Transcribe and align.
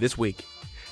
This 0.00 0.16
week, 0.16 0.46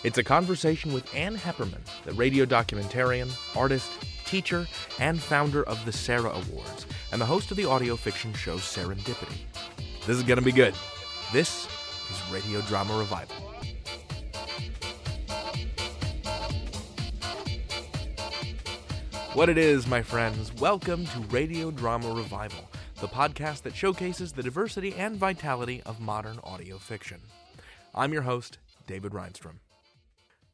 it's 0.05 0.19
a 0.19 0.23
conversation 0.23 0.93
with 0.93 1.15
Ann 1.15 1.35
Heppermann, 1.35 1.81
the 2.05 2.13
radio 2.13 2.45
documentarian, 2.45 3.31
artist, 3.57 3.91
teacher, 4.27 4.67
and 4.99 5.19
founder 5.19 5.63
of 5.63 5.83
the 5.87 5.93
Sarah 5.93 6.29
Awards, 6.29 6.85
and 7.11 7.19
the 7.19 7.25
host 7.25 7.51
of 7.51 7.57
the 7.57 7.65
audio 7.65 7.97
fiction 7.97 8.35
show 8.35 8.59
Serendipity. 8.59 9.39
This 10.07 10.19
is 10.19 10.25
going 10.25 10.39
to 10.39 10.45
be 10.45 10.53
good. 10.53 10.75
This 11.33 11.67
is 12.11 12.31
Radio 12.31 12.61
Drama 12.61 12.99
Revival. 12.99 13.35
What 19.33 19.49
it 19.49 19.57
is, 19.57 19.87
my 19.87 20.03
friends, 20.03 20.55
welcome 20.57 21.07
to 21.07 21.21
Radio 21.31 21.71
Drama 21.71 22.13
Revival, 22.13 22.69
the 23.01 23.09
podcast 23.09 23.63
that 23.63 23.75
showcases 23.75 24.33
the 24.33 24.43
diversity 24.43 24.93
and 24.97 25.17
vitality 25.17 25.83
of 25.87 25.99
modern 25.99 26.39
audio 26.45 26.77
fiction. 26.77 27.23
I'm 27.95 28.13
your 28.13 28.23
host, 28.23 28.59
David 28.89 29.13
Rheinstrom. 29.13 29.61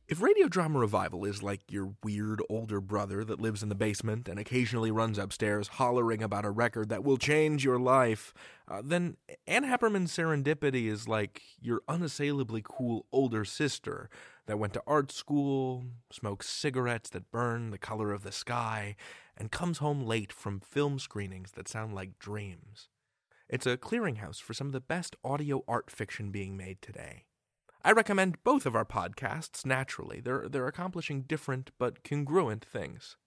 If 0.06 0.20
Radio 0.20 0.48
Drama 0.48 0.80
Revival 0.80 1.24
is 1.24 1.42
like 1.42 1.62
your 1.70 1.94
weird 2.02 2.42
older 2.50 2.78
brother 2.82 3.24
that 3.24 3.40
lives 3.40 3.62
in 3.62 3.70
the 3.70 3.74
basement 3.74 4.28
and 4.28 4.38
occasionally 4.38 4.90
runs 4.90 5.16
upstairs 5.16 5.68
hollering 5.68 6.22
about 6.22 6.44
a 6.44 6.50
record 6.50 6.90
that 6.90 7.02
will 7.02 7.16
change 7.16 7.64
your 7.64 7.78
life, 7.78 8.34
uh, 8.68 8.82
then 8.84 9.16
Ann 9.46 9.64
Heppermann's 9.64 10.14
Serendipity 10.14 10.88
is 10.88 11.08
like 11.08 11.40
your 11.58 11.80
unassailably 11.88 12.60
cool 12.62 13.06
older 13.12 13.46
sister 13.46 14.10
that 14.44 14.58
went 14.58 14.74
to 14.74 14.82
art 14.86 15.10
school, 15.10 15.84
smokes 16.12 16.50
cigarettes 16.50 17.08
that 17.08 17.30
burn 17.30 17.70
the 17.70 17.78
color 17.78 18.12
of 18.12 18.24
the 18.24 18.32
sky, 18.32 18.96
and 19.38 19.50
comes 19.50 19.78
home 19.78 20.04
late 20.04 20.34
from 20.34 20.60
film 20.60 20.98
screenings 20.98 21.52
that 21.52 21.66
sound 21.66 21.94
like 21.94 22.18
dreams. 22.18 22.90
It's 23.48 23.66
a 23.66 23.78
clearinghouse 23.78 24.42
for 24.42 24.52
some 24.52 24.66
of 24.66 24.74
the 24.74 24.80
best 24.80 25.16
audio 25.24 25.64
art 25.66 25.90
fiction 25.90 26.30
being 26.30 26.58
made 26.58 26.82
today. 26.82 27.24
I 27.86 27.92
recommend 27.92 28.42
both 28.44 28.64
of 28.64 28.74
our 28.74 28.86
podcasts, 28.86 29.66
naturally. 29.66 30.18
They're, 30.18 30.48
they're 30.48 30.66
accomplishing 30.66 31.22
different 31.22 31.70
but 31.78 32.02
congruent 32.02 32.64
things. 32.64 33.18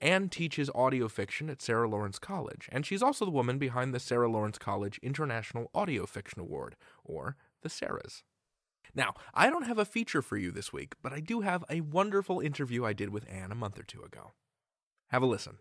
Ann 0.00 0.30
teaches 0.30 0.70
audio 0.74 1.06
fiction 1.06 1.50
at 1.50 1.60
Sarah 1.60 1.86
Lawrence 1.86 2.18
College, 2.18 2.66
and 2.72 2.86
she's 2.86 3.02
also 3.02 3.26
the 3.26 3.30
woman 3.30 3.58
behind 3.58 3.92
the 3.92 4.00
Sarah 4.00 4.30
Lawrence 4.30 4.56
College 4.56 4.98
International 5.02 5.70
Audio 5.74 6.06
Fiction 6.06 6.40
Award, 6.40 6.76
or 7.04 7.36
the 7.60 7.68
Sarahs. 7.68 8.22
Now, 8.94 9.12
I 9.34 9.50
don't 9.50 9.66
have 9.66 9.78
a 9.78 9.84
feature 9.84 10.22
for 10.22 10.38
you 10.38 10.50
this 10.50 10.72
week, 10.72 10.94
but 11.02 11.12
I 11.12 11.20
do 11.20 11.42
have 11.42 11.62
a 11.68 11.82
wonderful 11.82 12.40
interview 12.40 12.86
I 12.86 12.94
did 12.94 13.10
with 13.10 13.30
Ann 13.30 13.52
a 13.52 13.54
month 13.54 13.78
or 13.78 13.82
two 13.82 14.02
ago. 14.02 14.32
Have 15.08 15.22
a 15.22 15.26
listen. 15.26 15.58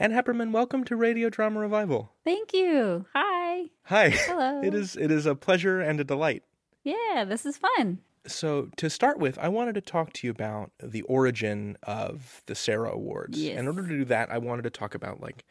Ann 0.00 0.10
Heppermann, 0.10 0.50
welcome 0.50 0.82
to 0.84 0.96
Radio 0.96 1.30
Drama 1.30 1.60
Revival. 1.60 2.14
Thank 2.24 2.52
you. 2.52 3.06
Hi. 3.14 3.66
Hi. 3.84 4.08
Hello. 4.10 4.60
It 4.64 4.74
is 4.74 4.96
it 4.96 5.12
is 5.12 5.26
a 5.26 5.36
pleasure 5.36 5.80
and 5.80 6.00
a 6.00 6.04
delight. 6.04 6.42
Yeah, 6.84 7.24
this 7.24 7.44
is 7.46 7.56
fun. 7.58 7.98
So, 8.26 8.68
to 8.76 8.90
start 8.90 9.18
with, 9.18 9.38
I 9.38 9.48
wanted 9.48 9.74
to 9.76 9.80
talk 9.80 10.12
to 10.14 10.26
you 10.26 10.30
about 10.30 10.72
the 10.82 11.02
origin 11.02 11.78
of 11.82 12.42
the 12.46 12.54
Sarah 12.54 12.90
Awards. 12.90 13.38
Yes. 13.38 13.58
In 13.58 13.66
order 13.66 13.82
to 13.82 13.88
do 13.88 14.04
that, 14.06 14.30
I 14.30 14.38
wanted 14.38 14.62
to 14.62 14.70
talk 14.70 14.94
about 14.94 15.20
like 15.20 15.44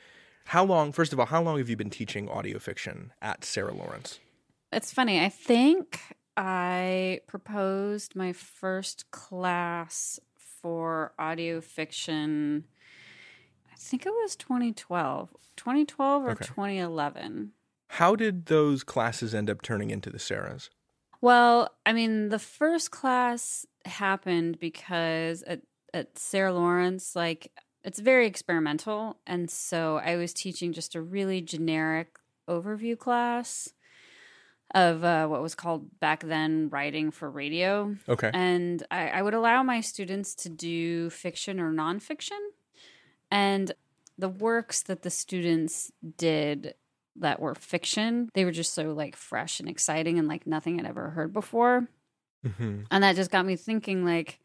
how 0.46 0.64
long, 0.64 0.92
first 0.92 1.12
of 1.14 1.20
all, 1.20 1.26
how 1.26 1.42
long 1.42 1.58
have 1.58 1.70
you 1.70 1.76
been 1.78 1.90
teaching 1.90 2.30
audio 2.30 2.60
fiction 2.60 3.12
at 3.22 3.44
Sarah 3.44 3.74
Lawrence? 3.74 4.20
It's 4.72 4.94
funny. 4.94 5.20
I 5.20 5.30
think 5.30 6.00
I 6.38 7.22
proposed 7.28 8.16
my 8.16 8.34
first 8.34 9.10
class 9.10 10.20
for 10.36 11.14
audio 11.18 11.62
fiction. 11.62 12.66
I 13.72 13.76
think 13.78 14.06
it 14.06 14.12
was 14.12 14.36
2012. 14.36 15.36
2012 15.56 16.24
or 16.24 16.32
Okay. 16.32 16.46
2011. 16.46 17.52
How 17.94 18.16
did 18.16 18.46
those 18.46 18.84
classes 18.84 19.34
end 19.34 19.50
up 19.50 19.62
turning 19.64 19.90
into 19.90 20.10
the 20.12 20.20
Sarahs? 20.20 20.70
Well, 21.22 21.74
I 21.86 21.94
mean, 21.94 22.30
the 22.30 22.40
first 22.40 22.92
class 22.92 23.66
happened 23.86 24.60
because 24.60 25.44
at, 25.44 25.62
at 25.94 26.18
Sarah 26.18 26.54
Lawrence, 26.54 27.16
like, 27.16 27.52
it's 27.84 28.00
very 28.00 28.28
experimental. 28.28 29.18
And 29.26 29.50
so 29.50 29.98
I 29.98 30.16
was 30.16 30.34
teaching 30.34 30.74
just 30.74 30.96
a 30.96 31.02
really 31.02 31.42
generic 31.42 32.18
overview 32.48 32.98
class 32.98 33.74
of 34.76 35.04
uh, 35.04 35.28
what 35.28 35.42
was 35.42 35.56
called 35.56 36.00
back 36.00 36.22
then 36.24 36.70
writing 36.70 37.12
for 37.12 37.30
radio. 37.30 37.96
Okay. 38.08 38.30
And 38.34 38.86
I, 38.92 39.10
I 39.10 39.22
would 39.22 39.34
allow 39.34 39.64
my 39.64 39.82
students 39.82 40.36
to 40.36 40.50
do 40.50 41.10
fiction 41.10 41.60
or 41.60 41.72
nonfiction. 41.72 42.40
And 43.32 43.72
the 44.18 44.30
works 44.30 44.84
that 44.84 45.02
the 45.02 45.10
students 45.10 45.92
did 46.18 46.76
that 47.20 47.40
were 47.40 47.56
fiction, 47.56 48.30
they 48.34 48.46
were 48.46 48.52
just 48.52 48.74
so 48.74 48.94
like 48.94 49.16
fresh 49.16 49.60
and 49.60 49.70
exciting 49.70 50.20
and 50.20 50.28
like 50.28 50.48
nothing 50.48 50.80
I'd 50.80 50.86
ever 50.86 51.12
heard 51.12 51.34
before. 51.34 51.88
hmm 52.44 52.82
And 52.92 53.04
that 53.04 53.16
just 53.16 53.32
got 53.32 53.46
me 53.46 53.56
thinking 53.56 54.06
like 54.06 54.40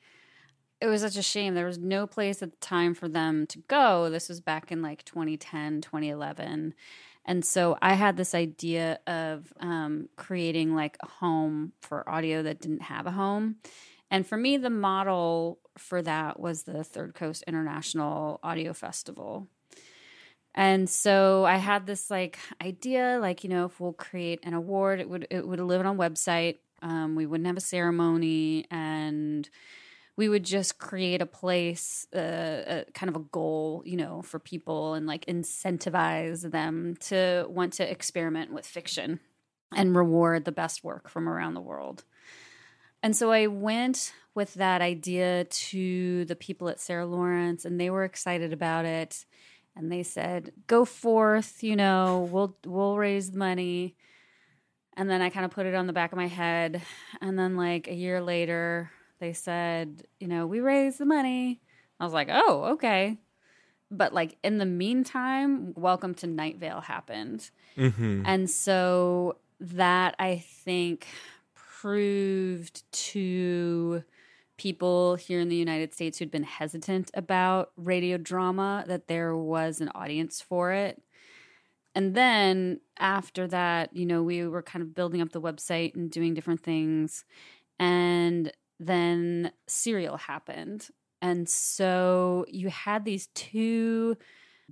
it 0.81 0.87
was 0.89 1.01
such 1.01 1.17
a 1.17 1.23
shame. 1.23 1.55
There 1.55 1.67
was 1.67 1.79
no 1.79 2.07
place 2.07 2.43
at 2.43 2.51
the 2.51 2.59
time 2.59 2.95
for 2.95 3.09
them 3.09 3.47
to 3.49 3.59
go. 3.69 4.11
This 4.11 4.29
was 4.29 4.41
back 4.41 4.71
in 4.71 4.83
like 4.83 5.05
2010, 5.05 5.81
2011. 5.81 6.75
And 7.25 7.45
so 7.45 7.79
I 7.81 7.95
had 7.95 8.17
this 8.17 8.35
idea 8.35 8.99
of 9.07 9.51
um, 9.61 10.11
creating 10.17 10.75
like 10.75 10.99
a 11.03 11.09
home 11.09 11.73
for 11.81 12.09
audio 12.09 12.43
that 12.43 12.61
didn't 12.61 12.83
have 12.83 13.07
a 13.07 13.13
home. 13.13 13.57
And 14.11 14.27
for 14.27 14.37
me, 14.37 14.59
the 14.59 14.71
model 14.71 15.59
for 15.79 16.03
that 16.03 16.39
was 16.39 16.65
the 16.65 16.85
Third 16.85 17.15
Coast 17.15 17.43
International 17.47 18.39
Audio 18.43 18.75
Festival. 18.75 19.49
And 20.55 20.89
so 20.89 21.45
I 21.45 21.57
had 21.57 21.87
this 21.87 22.11
like 22.11 22.39
idea, 22.63 23.19
like 23.21 23.43
you 23.43 23.51
know, 23.51 23.67
if 23.67 23.81
we'll 23.81 23.93
create 23.93 24.41
an 24.45 24.55
award, 24.55 25.01
it 25.01 25.09
would 25.09 25.27
it 25.31 25.47
would 25.47 25.61
live 25.61 25.81
on 25.81 25.87
a 25.87 25.95
website. 25.95 26.59
Um, 26.81 27.15
we 27.17 27.27
wouldn't 27.27 27.47
have 27.47 27.57
a 27.57 27.61
ceremony, 27.61 28.67
and 28.71 29.49
we 30.17 30.29
would 30.29 30.45
just 30.45 30.79
create 30.79 31.21
a 31.21 31.27
place, 31.27 32.07
uh, 32.15 32.19
a, 32.19 32.85
kind 32.93 33.09
of 33.09 33.17
a 33.17 33.25
goal, 33.25 33.83
you 33.85 33.97
know, 33.97 34.23
for 34.23 34.39
people, 34.39 34.95
and 34.95 35.07
like 35.07 35.27
incentivize 35.27 36.49
them 36.49 36.97
to 37.01 37.47
want 37.49 37.73
to 37.75 37.91
experiment 37.91 38.53
with 38.53 38.67
fiction 38.67 39.19
and 39.75 39.97
reward 39.97 40.45
the 40.45 40.53
best 40.53 40.85
work 40.85 41.09
from 41.09 41.29
around 41.29 41.55
the 41.55 41.61
world. 41.61 42.05
And 43.03 43.17
so 43.17 43.33
I 43.33 43.49
went 43.49 44.15
with 44.35 44.55
that 44.55 44.81
idea 44.81 45.45
to 45.45 46.25
the 46.27 46.37
people 46.37 46.69
at 46.69 46.81
Sarah 46.81 47.07
Lawrence, 47.07 47.65
and 47.65 47.81
they 47.81 47.91
were 47.91 48.05
excited 48.05 48.53
about 48.53 48.85
it. 48.85 49.25
And 49.77 49.91
they 49.91 50.03
said, 50.03 50.53
"Go 50.67 50.85
forth, 50.85 51.63
you 51.63 51.77
know, 51.77 52.29
we'll 52.31 52.57
we'll 52.65 52.97
raise 52.97 53.31
the 53.33 53.39
money." 53.39 53.97
And 54.97 55.11
then 55.11 55.21
I 55.21 55.31
kind 55.31 55.45
of 55.45 55.51
put 55.51 55.67
it 55.67 55.75
on 55.75 55.87
the 55.89 55.93
back 55.93 56.13
of 56.13 56.19
my 56.19 56.29
head. 56.29 56.81
And 57.21 57.39
then 57.39 57.57
like 57.57 57.89
a 57.89 57.95
year 57.95 58.21
later, 58.21 58.91
they 59.19 59.33
said, 59.33 60.07
"You 60.21 60.29
know, 60.29 60.47
we 60.47 60.61
raised 60.61 60.99
the 60.99 61.07
money." 61.07 61.61
I 61.99 62.05
was 62.05 62.13
like, 62.13 62.29
"Oh, 62.31 62.65
okay." 62.75 63.19
But 63.91 64.13
like 64.13 64.37
in 64.43 64.59
the 64.59 64.67
meantime, 64.67 65.75
Welcome 65.75 66.15
to 66.17 66.27
Night 66.27 66.59
Vale 66.59 66.81
happened. 66.81 67.51
hmm 67.77 68.23
And 68.25 68.49
so 68.49 69.39
that 69.61 70.15
I 70.19 70.39
think 70.65 71.07
proved 71.55 72.91
to 72.93 74.05
people 74.57 75.17
here 75.17 75.41
in 75.41 75.49
the 75.49 75.57
United 75.57 75.93
States 75.93 76.19
who'd 76.19 76.31
been 76.31 76.45
hesitant 76.45 77.11
about 77.15 77.73
radio 77.77 78.17
drama 78.17 78.85
that 78.87 79.09
there 79.09 79.37
was 79.37 79.81
an 79.81 79.91
audience 79.95 80.41
for 80.41 80.73
it. 80.73 81.03
And 81.95 82.15
then 82.15 82.81
after 82.99 83.47
that, 83.49 83.95
you 83.95 84.07
know, 84.07 84.23
we 84.23 84.47
were 84.47 84.63
kind 84.63 84.83
of 84.83 84.95
building 84.95 85.21
up 85.21 85.33
the 85.33 85.41
website 85.41 85.95
and 85.95 86.11
doing 86.11 86.35
different 86.35 86.61
things. 86.61 87.25
And 87.79 88.53
then 88.81 89.53
Serial 89.67 90.17
happened. 90.17 90.89
And 91.23 91.49
so 91.49 92.45
you 92.49 92.69
had 92.69 93.05
these 93.05 93.29
two 93.29 94.17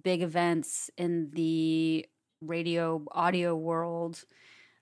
big 0.03 0.23
events 0.23 0.91
in 0.99 1.31
the 1.33 2.07
radio 2.41 3.03
audio 3.13 3.55
world 3.55 4.25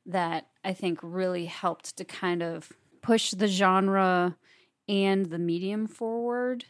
that 0.07 0.49
I 0.65 0.73
think 0.73 0.99
really 1.03 1.45
helped 1.45 1.97
to 1.99 2.05
kind 2.05 2.43
of 2.43 2.73
push 3.03 3.33
the 3.33 3.49
genre 3.49 4.37
and 4.89 5.27
the 5.27 5.39
medium 5.39 5.87
forward. 5.87 6.65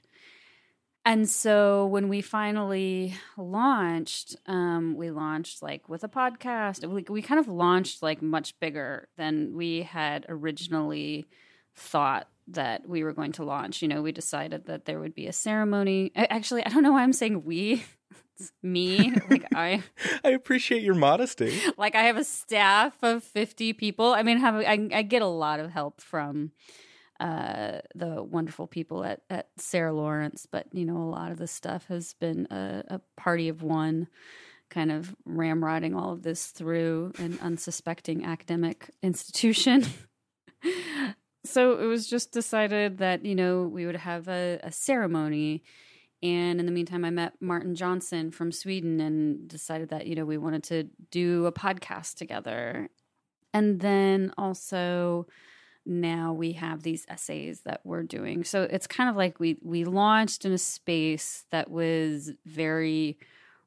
And 1.05 1.29
so 1.29 1.87
when 1.87 2.09
we 2.09 2.21
finally 2.21 3.15
launched, 3.39 4.37
um, 4.47 4.95
we 4.97 5.11
launched 5.11 5.63
like 5.63 5.89
with 5.89 6.05
a 6.05 6.09
podcast. 6.09 6.87
We, 6.87 7.05
we 7.09 7.23
kind 7.23 7.41
of 7.41 7.49
launched 7.49 8.03
like 8.03 8.21
much 8.21 8.59
bigger 8.61 9.09
than 9.17 9.55
we 9.55 9.83
had 9.83 10.27
originally 10.29 11.27
thought 11.75 12.29
that 12.49 12.87
we 12.87 13.03
were 13.03 13.13
going 13.13 13.33
to 13.33 13.45
launch. 13.45 13.81
You 13.81 13.89
know, 13.89 14.03
we 14.03 14.13
decided 14.13 14.67
that 14.67 14.85
there 14.85 15.01
would 15.01 15.15
be 15.15 15.27
a 15.27 15.33
ceremony. 15.33 16.13
Actually, 16.15 16.67
I 16.67 16.69
don't 16.69 16.83
know 16.83 16.93
why 16.93 17.03
I'm 17.03 17.13
saying 17.13 17.45
we. 17.45 17.85
It's 18.39 18.53
me. 18.63 19.15
Like 19.31 19.47
I 19.55 19.83
I 20.25 20.31
appreciate 20.31 20.83
your 20.83 20.95
modesty. 20.95 21.61
like 21.77 21.95
I 21.95 22.05
have 22.05 22.17
a 22.17 22.25
staff 22.25 22.97
of 23.03 23.23
50 23.23 23.75
people. 23.75 24.13
I 24.13 24.23
mean, 24.23 24.39
have 24.39 24.55
I, 24.57 24.89
I 24.93 25.03
get 25.03 25.23
a 25.23 25.27
lot 25.27 25.61
of 25.61 25.71
help 25.71 26.01
from 26.01 26.53
uh, 27.21 27.81
the 27.95 28.23
wonderful 28.23 28.67
people 28.67 29.05
at, 29.05 29.21
at 29.29 29.51
Sarah 29.59 29.93
Lawrence, 29.93 30.47
but 30.51 30.67
you 30.73 30.87
know, 30.87 30.97
a 30.97 31.05
lot 31.05 31.31
of 31.31 31.39
the 31.39 31.47
stuff 31.47 31.87
has 31.89 32.15
been 32.15 32.47
a, 32.51 32.83
a 32.89 33.01
party 33.17 33.49
of 33.51 33.63
one, 33.63 34.09
kind 34.71 34.91
of 34.91 35.15
ramrodding 35.29 35.95
all 35.95 36.13
of 36.13 36.23
this 36.23 36.47
through 36.47 37.13
an 37.19 37.39
unsuspecting 37.43 38.25
academic 38.25 38.91
institution. 39.03 39.85
so 41.45 41.79
it 41.79 41.85
was 41.85 42.09
just 42.09 42.33
decided 42.33 42.99
that, 42.99 43.25
you 43.25 43.35
know, 43.35 43.63
we 43.63 43.85
would 43.85 43.97
have 43.97 44.27
a, 44.29 44.59
a 44.63 44.73
ceremony. 44.73 45.63
And 46.23 46.59
in 46.59 46.67
the 46.67 46.73
meantime, 46.73 47.05
I 47.05 47.11
met 47.11 47.35
Martin 47.41 47.75
Johnson 47.75 48.31
from 48.31 48.53
Sweden 48.53 49.01
and 49.01 49.47
decided 49.47 49.91
that, 49.91 50.07
you 50.07 50.15
know, 50.15 50.25
we 50.25 50.39
wanted 50.39 50.63
to 50.65 50.85
do 51.11 51.47
a 51.47 51.53
podcast 51.53 52.15
together. 52.15 52.89
And 53.53 53.81
then 53.81 54.33
also 54.39 55.27
now 55.87 56.33
we 56.33 56.53
have 56.53 56.83
these 56.83 57.07
essays 57.09 57.61
that 57.61 57.81
we're 57.85 58.03
doing. 58.03 58.45
So 58.45 58.63
it's 58.63 58.87
kind 58.87 59.11
of 59.11 59.17
like 59.17 59.41
we 59.41 59.59
we 59.63 59.85
launched 59.85 60.45
in 60.45 60.53
a 60.53 60.59
space 60.59 61.45
that 61.51 61.71
was 61.71 62.33
very 62.45 63.19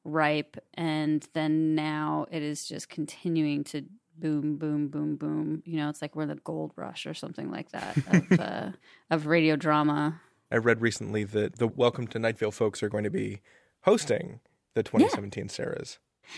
ripe 0.06 0.58
and 0.74 1.28
then 1.34 1.76
now 1.76 2.26
it 2.30 2.44
is 2.44 2.68
just 2.68 2.90
continuing 2.90 3.64
to 3.64 3.86
boom 4.20 4.58
boom 4.58 4.90
boom 4.90 5.16
boom 5.16 5.64
you 5.66 5.78
know 5.78 5.90
it's 5.90 6.02
like 6.02 6.16
we're 6.16 6.26
the 6.26 6.36
gold 6.36 6.72
rush 6.76 7.06
or 7.06 7.14
something 7.14 7.50
like 7.50 7.72
that 7.72 7.98
of, 7.98 8.32
uh, 8.40 8.70
of 9.10 9.26
radio 9.26 9.56
drama 9.56 10.20
i 10.52 10.58
read 10.58 10.82
recently 10.82 11.24
that 11.24 11.58
the 11.58 11.68
welcome 11.68 12.06
to 12.06 12.20
night 12.20 12.38
vale 12.38 12.52
folks 12.52 12.84
are 12.84 12.90
going 12.90 13.04
to 13.04 13.10
be 13.10 13.40
hosting 13.82 14.40
the 14.76 14.84
2017 14.84 15.46
yeah. 15.46 15.50
sarahs 15.50 15.98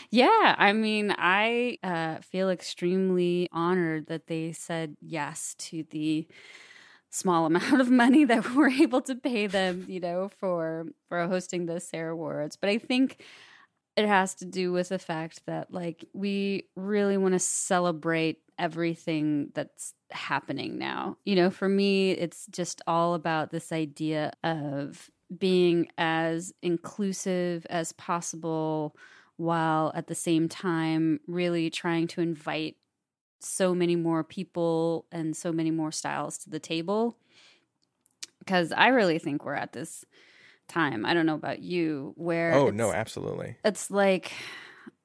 yeah, 0.10 0.56
I 0.58 0.74
mean, 0.74 1.14
I 1.18 1.78
uh, 1.84 2.18
feel 2.22 2.50
extremely 2.50 3.50
honored 3.52 4.08
that 4.08 4.28
they 4.28 4.52
said 4.52 4.96
yes 5.02 5.56
to 5.60 5.84
the 5.90 6.28
small 7.10 7.46
amount 7.48 7.82
of 7.82 7.90
money 7.90 8.26
that 8.26 8.54
we're 8.56 8.70
able 8.70 9.02
to 9.02 9.16
pay 9.16 9.48
them, 9.48 9.86
you 9.88 10.00
know, 10.00 10.30
for 10.30 10.88
for 11.08 11.28
hosting 11.28 11.66
the 11.66 11.80
Sarah 11.80 12.14
Awards. 12.14 12.56
But 12.56 12.70
I 12.70 12.78
think 12.78 13.24
it 13.96 14.08
has 14.08 14.36
to 14.36 14.46
do 14.46 14.72
with 14.72 14.90
the 14.90 15.00
fact 15.00 15.46
that 15.46 15.72
like 15.72 16.06
we 16.14 16.68
really 16.76 17.18
want 17.18 17.34
to 17.34 17.40
celebrate 17.40 18.40
everything 18.60 19.52
that's 19.54 19.94
happening 20.12 20.78
now. 20.78 21.18
You 21.26 21.36
know, 21.36 21.50
for 21.50 21.70
me, 21.70 22.12
it's 22.12 22.46
just 22.48 22.82
all 22.88 23.14
about 23.14 23.52
this 23.52 23.72
idea 23.72 24.34
of 24.44 25.10
being 25.38 25.88
as 25.98 26.54
inclusive 26.62 27.66
as 27.70 27.92
possible 27.94 28.96
while 29.38 29.92
at 29.96 30.08
the 30.08 30.16
same 30.16 30.48
time 30.48 31.20
really 31.28 31.70
trying 31.70 32.08
to 32.08 32.22
invite 32.22 32.78
so 33.40 33.76
many 33.76 33.96
more 33.96 34.24
people 34.24 35.06
and 35.12 35.36
so 35.36 35.52
many 35.52 35.72
more 35.72 35.92
styles 35.92 36.38
to 36.40 36.50
the 36.50 36.60
table. 36.60 37.18
Because 38.40 38.72
I 38.72 38.90
really 38.90 39.20
think 39.20 39.44
we're 39.44 39.56
at 39.56 39.74
this 39.74 40.06
time. 40.68 41.06
I 41.06 41.14
don't 41.14 41.26
know 41.26 41.36
about 41.36 41.60
you, 41.60 42.14
where 42.16 42.54
oh 42.54 42.70
no, 42.70 42.92
absolutely. 42.92 43.58
It's 43.64 43.90
like 43.90 44.32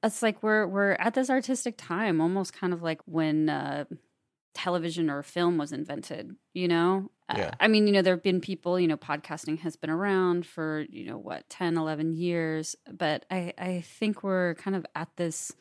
it's 0.03 0.21
like 0.21 0.41
we're 0.43 0.67
we're 0.67 0.93
at 0.93 1.13
this 1.13 1.29
artistic 1.29 1.75
time, 1.77 2.21
almost 2.21 2.53
kind 2.53 2.73
of 2.73 2.81
like 2.81 3.01
when 3.05 3.49
uh, 3.49 3.85
television 4.53 5.09
or 5.09 5.23
film 5.23 5.57
was 5.57 5.71
invented. 5.71 6.35
You 6.53 6.67
know, 6.67 7.11
yeah. 7.37 7.51
I 7.59 7.67
mean, 7.67 7.87
you 7.87 7.93
know, 7.93 8.01
there 8.01 8.15
have 8.15 8.23
been 8.23 8.41
people. 8.41 8.79
You 8.79 8.87
know, 8.87 8.97
podcasting 8.97 9.59
has 9.59 9.75
been 9.75 9.89
around 9.89 10.45
for 10.45 10.85
you 10.89 11.05
know 11.05 11.17
what 11.17 11.49
10, 11.49 11.77
11 11.77 12.13
years, 12.13 12.75
but 12.91 13.25
I 13.29 13.53
I 13.57 13.81
think 13.81 14.23
we're 14.23 14.55
kind 14.55 14.75
of 14.75 14.85
at 14.95 15.09
this 15.17 15.51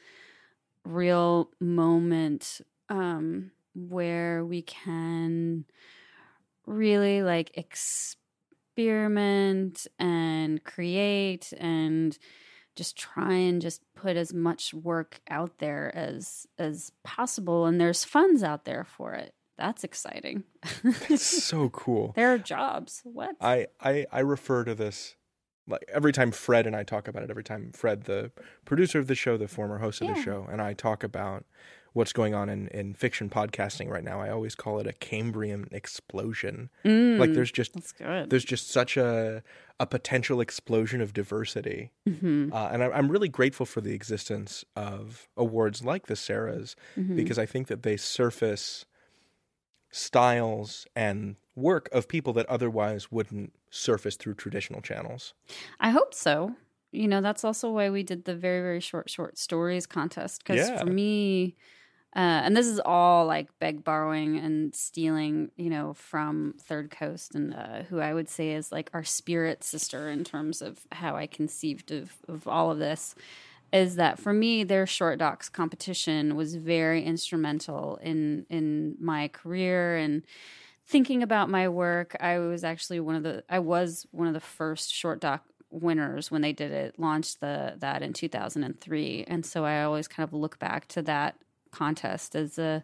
real 0.84 1.50
moment 1.60 2.60
um, 2.88 3.50
where 3.74 4.44
we 4.44 4.62
can 4.62 5.64
really 6.66 7.22
like 7.22 7.56
experiment 8.76 9.86
and 9.98 10.62
create 10.64 11.52
and 11.58 12.16
just 12.76 12.96
try 12.96 13.34
and 13.34 13.60
just 13.60 13.82
put 13.94 14.16
as 14.16 14.32
much 14.32 14.72
work 14.72 15.20
out 15.28 15.58
there 15.58 15.94
as 15.94 16.46
as 16.58 16.92
possible 17.02 17.66
and 17.66 17.80
there's 17.80 18.04
funds 18.04 18.42
out 18.44 18.64
there 18.64 18.84
for 18.84 19.12
it 19.14 19.34
that's 19.60 19.84
exciting 19.84 20.42
that's 20.82 21.22
so 21.44 21.68
cool 21.68 22.12
there 22.16 22.32
are 22.32 22.38
jobs 22.38 23.02
what 23.04 23.36
I, 23.40 23.66
I 23.80 24.06
i 24.10 24.20
refer 24.20 24.64
to 24.64 24.74
this 24.74 25.14
like 25.68 25.84
every 25.92 26.12
time 26.12 26.32
fred 26.32 26.66
and 26.66 26.74
i 26.74 26.82
talk 26.82 27.06
about 27.06 27.22
it 27.22 27.30
every 27.30 27.44
time 27.44 27.70
fred 27.72 28.04
the 28.04 28.32
producer 28.64 28.98
of 28.98 29.06
the 29.06 29.14
show 29.14 29.36
the 29.36 29.48
former 29.48 29.78
host 29.78 30.00
of 30.00 30.08
yeah. 30.08 30.14
the 30.14 30.22
show 30.22 30.48
and 30.50 30.60
i 30.60 30.72
talk 30.72 31.04
about 31.04 31.44
what's 31.92 32.12
going 32.12 32.34
on 32.34 32.48
in, 32.48 32.68
in 32.68 32.94
fiction 32.94 33.28
podcasting 33.28 33.88
right 33.88 34.04
now. 34.04 34.20
I 34.20 34.30
always 34.30 34.54
call 34.54 34.78
it 34.78 34.86
a 34.86 34.92
Cambrian 34.92 35.68
explosion. 35.72 36.70
Mm, 36.84 37.18
like 37.18 37.32
there's 37.32 37.50
just 37.50 37.76
there's 37.98 38.44
just 38.44 38.70
such 38.70 38.96
a 38.96 39.42
a 39.78 39.86
potential 39.86 40.40
explosion 40.40 41.00
of 41.00 41.12
diversity, 41.12 41.90
mm-hmm. 42.08 42.52
uh, 42.52 42.68
and 42.68 42.82
I, 42.82 42.98
am 42.98 43.10
really 43.10 43.28
grateful 43.28 43.66
for 43.66 43.80
the 43.80 43.94
existence 43.94 44.64
of 44.76 45.28
awards 45.36 45.84
like 45.84 46.06
the 46.06 46.14
Sarahs 46.14 46.74
mm-hmm. 46.96 47.16
because 47.16 47.38
I 47.38 47.46
think 47.46 47.68
that 47.68 47.82
they 47.82 47.96
surface 47.96 48.84
styles 49.90 50.86
and 50.94 51.36
work 51.56 51.88
of 51.92 52.08
people 52.08 52.32
that 52.34 52.46
otherwise 52.46 53.10
wouldn't 53.10 53.52
surface 53.70 54.16
through 54.16 54.34
traditional 54.34 54.80
channels. 54.80 55.34
I 55.78 55.90
hope 55.90 56.14
so. 56.14 56.54
You 56.92 57.06
know, 57.06 57.20
that's 57.20 57.44
also 57.44 57.70
why 57.70 57.90
we 57.90 58.02
did 58.02 58.24
the 58.24 58.34
very, 58.34 58.60
very 58.60 58.80
short, 58.80 59.08
short 59.08 59.38
stories 59.38 59.86
contest. 59.86 60.42
Because 60.44 60.68
yeah. 60.68 60.78
for 60.78 60.86
me, 60.86 61.56
uh, 62.16 62.42
and 62.44 62.56
this 62.56 62.66
is 62.66 62.80
all 62.84 63.26
like 63.26 63.46
beg 63.60 63.84
borrowing 63.84 64.36
and 64.38 64.74
stealing, 64.74 65.50
you 65.56 65.70
know, 65.70 65.94
from 65.94 66.54
Third 66.60 66.90
Coast 66.90 67.36
and 67.36 67.54
uh, 67.54 67.82
who 67.88 68.00
I 68.00 68.12
would 68.12 68.28
say 68.28 68.52
is 68.52 68.72
like 68.72 68.90
our 68.92 69.04
spirit 69.04 69.62
sister 69.62 70.08
in 70.10 70.24
terms 70.24 70.60
of 70.60 70.80
how 70.90 71.14
I 71.14 71.28
conceived 71.28 71.92
of, 71.92 72.12
of 72.26 72.48
all 72.48 72.72
of 72.72 72.78
this. 72.78 73.14
Is 73.72 73.96
that 73.96 74.18
for 74.18 74.32
me, 74.32 74.64
their 74.64 74.86
short 74.86 75.18
docs 75.18 75.48
competition 75.48 76.34
was 76.36 76.56
very 76.56 77.04
instrumental 77.04 77.98
in 78.02 78.46
in 78.50 78.96
my 79.00 79.28
career 79.28 79.96
and 79.96 80.22
thinking 80.86 81.22
about 81.22 81.48
my 81.48 81.68
work. 81.68 82.16
I 82.20 82.38
was 82.38 82.64
actually 82.64 83.00
one 83.00 83.14
of 83.14 83.22
the 83.22 83.44
I 83.48 83.60
was 83.60 84.06
one 84.10 84.26
of 84.26 84.34
the 84.34 84.40
first 84.40 84.92
short 84.92 85.20
doc 85.20 85.44
winners 85.70 86.30
when 86.32 86.42
they 86.42 86.52
did 86.52 86.72
it 86.72 86.98
launched 86.98 87.40
the 87.40 87.74
that 87.78 88.02
in 88.02 88.12
2003 88.12 89.24
and 89.28 89.46
so 89.46 89.64
i 89.64 89.84
always 89.84 90.08
kind 90.08 90.26
of 90.26 90.34
look 90.34 90.58
back 90.58 90.88
to 90.88 91.00
that 91.00 91.36
contest 91.70 92.34
as 92.34 92.58
a 92.58 92.82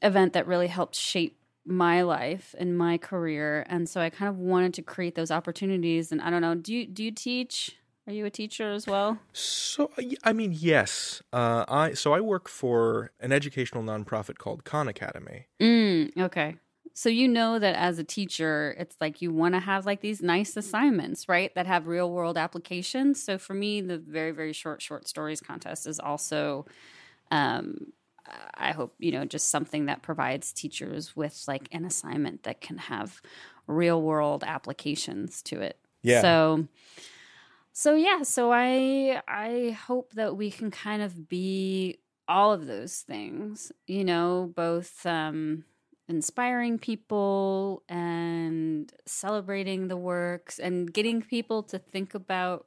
event 0.00 0.32
that 0.32 0.46
really 0.46 0.68
helped 0.68 0.94
shape 0.94 1.36
my 1.64 2.02
life 2.02 2.54
and 2.58 2.76
my 2.76 2.98
career. 2.98 3.64
And 3.68 3.88
so 3.88 4.00
i 4.00 4.10
kind 4.10 4.28
of 4.28 4.38
wanted 4.38 4.74
to 4.74 4.82
create 4.82 5.14
those 5.14 5.30
opportunities. 5.30 6.12
And 6.12 6.20
i 6.20 6.30
don't 6.30 6.42
know 6.42 6.54
do 6.54 6.74
you 6.74 6.86
do 6.86 7.04
you 7.04 7.12
teach 7.12 7.76
are 8.06 8.12
you 8.12 8.26
a 8.26 8.30
teacher 8.30 8.72
as 8.72 8.86
well? 8.86 9.18
So 9.32 9.90
i 10.24 10.32
mean 10.32 10.54
yes. 10.56 11.22
Uh, 11.32 11.64
i 11.68 11.92
so 11.94 12.12
i 12.12 12.20
work 12.20 12.48
for 12.48 13.12
an 13.20 13.32
educational 13.32 13.82
nonprofit 13.82 14.38
called 14.38 14.64
khan 14.64 14.88
academy. 14.88 15.46
Mm, 15.60 16.16
okay. 16.18 16.56
So 16.94 17.08
you 17.08 17.26
know 17.26 17.58
that 17.58 17.74
as 17.74 17.98
a 17.98 18.04
teacher 18.04 18.74
it's 18.78 18.96
like 19.00 19.22
you 19.22 19.32
want 19.32 19.54
to 19.54 19.60
have 19.60 19.86
like 19.86 20.00
these 20.00 20.20
nice 20.20 20.56
assignments 20.56 21.28
right 21.28 21.54
that 21.54 21.66
have 21.66 21.86
real 21.86 22.10
world 22.10 22.36
applications? 22.36 23.22
So 23.22 23.38
for 23.38 23.54
me 23.54 23.80
the 23.80 23.98
very 23.98 24.32
very 24.32 24.52
short 24.52 24.82
short 24.82 25.08
stories 25.08 25.40
contest 25.40 25.86
is 25.86 25.98
also 26.00 26.66
um, 27.30 27.92
I 28.54 28.72
hope 28.72 28.94
you 28.98 29.12
know 29.12 29.24
just 29.24 29.48
something 29.48 29.86
that 29.86 30.02
provides 30.02 30.52
teachers 30.52 31.16
with 31.16 31.44
like 31.48 31.68
an 31.72 31.84
assignment 31.84 32.44
that 32.44 32.60
can 32.60 32.78
have 32.78 33.20
real 33.66 34.00
world 34.02 34.44
applications 34.46 35.42
to 35.42 35.60
it. 35.60 35.78
Yeah. 36.02 36.20
So 36.20 36.68
so 37.72 37.94
yeah, 37.94 38.22
so 38.22 38.52
I 38.52 39.22
I 39.26 39.76
hope 39.86 40.12
that 40.14 40.36
we 40.36 40.50
can 40.50 40.70
kind 40.70 41.02
of 41.02 41.28
be 41.28 41.98
all 42.28 42.52
of 42.52 42.66
those 42.66 43.00
things, 43.00 43.72
you 43.86 44.04
know, 44.04 44.52
both 44.54 45.04
um 45.06 45.64
inspiring 46.08 46.78
people 46.78 47.82
and 47.88 48.92
celebrating 49.06 49.88
the 49.88 49.96
works 49.96 50.58
and 50.58 50.92
getting 50.92 51.22
people 51.22 51.62
to 51.62 51.78
think 51.78 52.14
about 52.14 52.66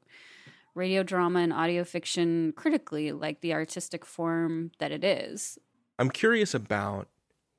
radio 0.74 1.04
drama 1.04 1.40
and 1.40 1.54
audio 1.54 1.84
fiction 1.84 2.54
critically, 2.56 3.12
like 3.12 3.42
the 3.42 3.54
artistic 3.54 4.06
form 4.06 4.72
that 4.80 4.92
it 4.92 5.04
is. 5.04 5.58
I'm 6.00 6.10
curious 6.10 6.54
about 6.54 7.08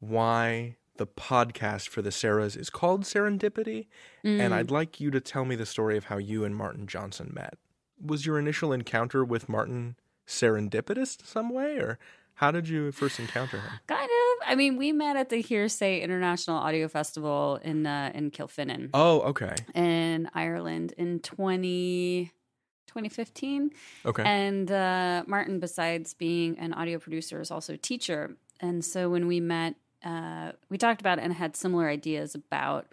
why 0.00 0.76
the 0.98 1.06
podcast 1.06 1.88
for 1.88 2.02
the 2.02 2.10
Sarahs 2.10 2.56
is 2.56 2.70
called 2.70 3.04
Serendipity, 3.04 3.86
mm. 4.24 4.40
and 4.40 4.54
I'd 4.54 4.70
like 4.70 5.00
you 5.00 5.10
to 5.10 5.20
tell 5.20 5.44
me 5.44 5.56
the 5.56 5.66
story 5.66 5.96
of 5.96 6.04
how 6.04 6.18
you 6.18 6.44
and 6.44 6.54
Martin 6.54 6.86
Johnson 6.86 7.32
met. 7.34 7.58
Was 8.00 8.26
your 8.26 8.38
initial 8.38 8.72
encounter 8.72 9.24
with 9.24 9.48
Martin 9.48 9.96
serendipitous 10.26 11.24
some 11.24 11.50
way, 11.50 11.78
or 11.78 11.98
how 12.34 12.50
did 12.50 12.68
you 12.68 12.92
first 12.92 13.18
encounter 13.18 13.58
him? 13.58 13.70
Kind 13.86 14.04
of. 14.04 14.48
I 14.48 14.54
mean, 14.54 14.76
we 14.76 14.92
met 14.92 15.16
at 15.16 15.30
the 15.30 15.40
Hearsay 15.40 16.02
International 16.02 16.58
Audio 16.58 16.88
Festival 16.88 17.58
in 17.62 17.86
uh, 17.86 18.10
in 18.14 18.30
Kilfinane. 18.30 18.90
Oh, 18.92 19.20
okay. 19.20 19.54
In 19.74 20.28
Ireland 20.34 20.92
in 20.98 21.20
twenty 21.20 22.32
2015. 22.86 23.70
Okay. 24.06 24.22
And 24.24 24.70
uh, 24.70 25.24
Martin, 25.26 25.60
besides 25.60 26.14
being 26.14 26.58
an 26.58 26.72
audio 26.72 26.98
producer, 26.98 27.40
is 27.40 27.50
also 27.50 27.74
a 27.74 27.76
teacher. 27.76 28.36
And 28.60 28.84
so 28.84 29.10
when 29.10 29.26
we 29.26 29.40
met, 29.40 29.74
uh, 30.04 30.52
we 30.68 30.78
talked 30.78 31.00
about 31.00 31.18
and 31.18 31.32
had 31.32 31.56
similar 31.56 31.88
ideas 31.88 32.34
about 32.34 32.86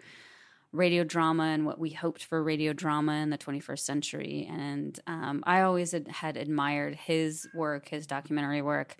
radio 0.72 1.04
drama 1.04 1.44
and 1.44 1.64
what 1.64 1.78
we 1.78 1.90
hoped 1.90 2.24
for 2.24 2.42
radio 2.42 2.72
drama 2.72 3.14
in 3.14 3.30
the 3.30 3.38
21st 3.38 3.78
century. 3.78 4.48
And 4.50 4.98
um, 5.06 5.44
I 5.46 5.60
always 5.60 5.92
had, 5.92 6.08
had, 6.08 6.36
admired 6.36 6.96
his 6.96 7.46
work, 7.54 7.88
his 7.88 8.06
documentary 8.06 8.60
work. 8.60 8.96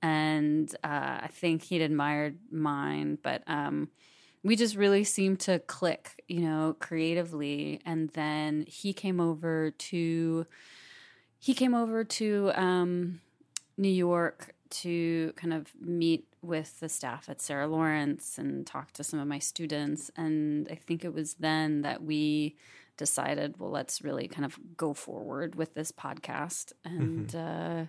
and 0.00 0.72
uh, 0.84 1.18
I 1.22 1.28
think 1.32 1.64
he'd 1.64 1.82
admired 1.82 2.38
mine, 2.52 3.18
but 3.20 3.42
um, 3.48 3.88
we 4.44 4.54
just 4.54 4.76
really 4.76 5.02
seemed 5.02 5.40
to 5.40 5.58
click, 5.58 6.22
you 6.28 6.40
know, 6.40 6.76
creatively. 6.78 7.80
And 7.84 8.10
then 8.10 8.64
he 8.68 8.92
came 8.92 9.20
over 9.20 9.72
to 9.72 10.46
he 11.40 11.54
came 11.54 11.74
over 11.74 12.02
to 12.04 12.50
um, 12.54 13.20
New 13.76 13.88
York 13.88 14.54
to 14.70 15.32
kind 15.36 15.54
of 15.54 15.72
meet 15.80 16.27
with 16.42 16.80
the 16.80 16.88
staff 16.88 17.28
at 17.28 17.40
Sarah 17.40 17.66
Lawrence 17.66 18.38
and 18.38 18.66
talk 18.66 18.92
to 18.92 19.04
some 19.04 19.20
of 19.20 19.26
my 19.26 19.38
students. 19.38 20.10
And 20.16 20.68
I 20.70 20.74
think 20.74 21.04
it 21.04 21.14
was 21.14 21.34
then 21.34 21.82
that 21.82 22.02
we 22.02 22.56
decided, 22.96 23.56
well, 23.58 23.70
let's 23.70 24.02
really 24.02 24.28
kind 24.28 24.44
of 24.44 24.58
go 24.76 24.92
forward 24.94 25.54
with 25.54 25.74
this 25.74 25.92
podcast. 25.92 26.72
And 26.84 27.28
mm-hmm. 27.28 27.82
uh, 27.82 27.86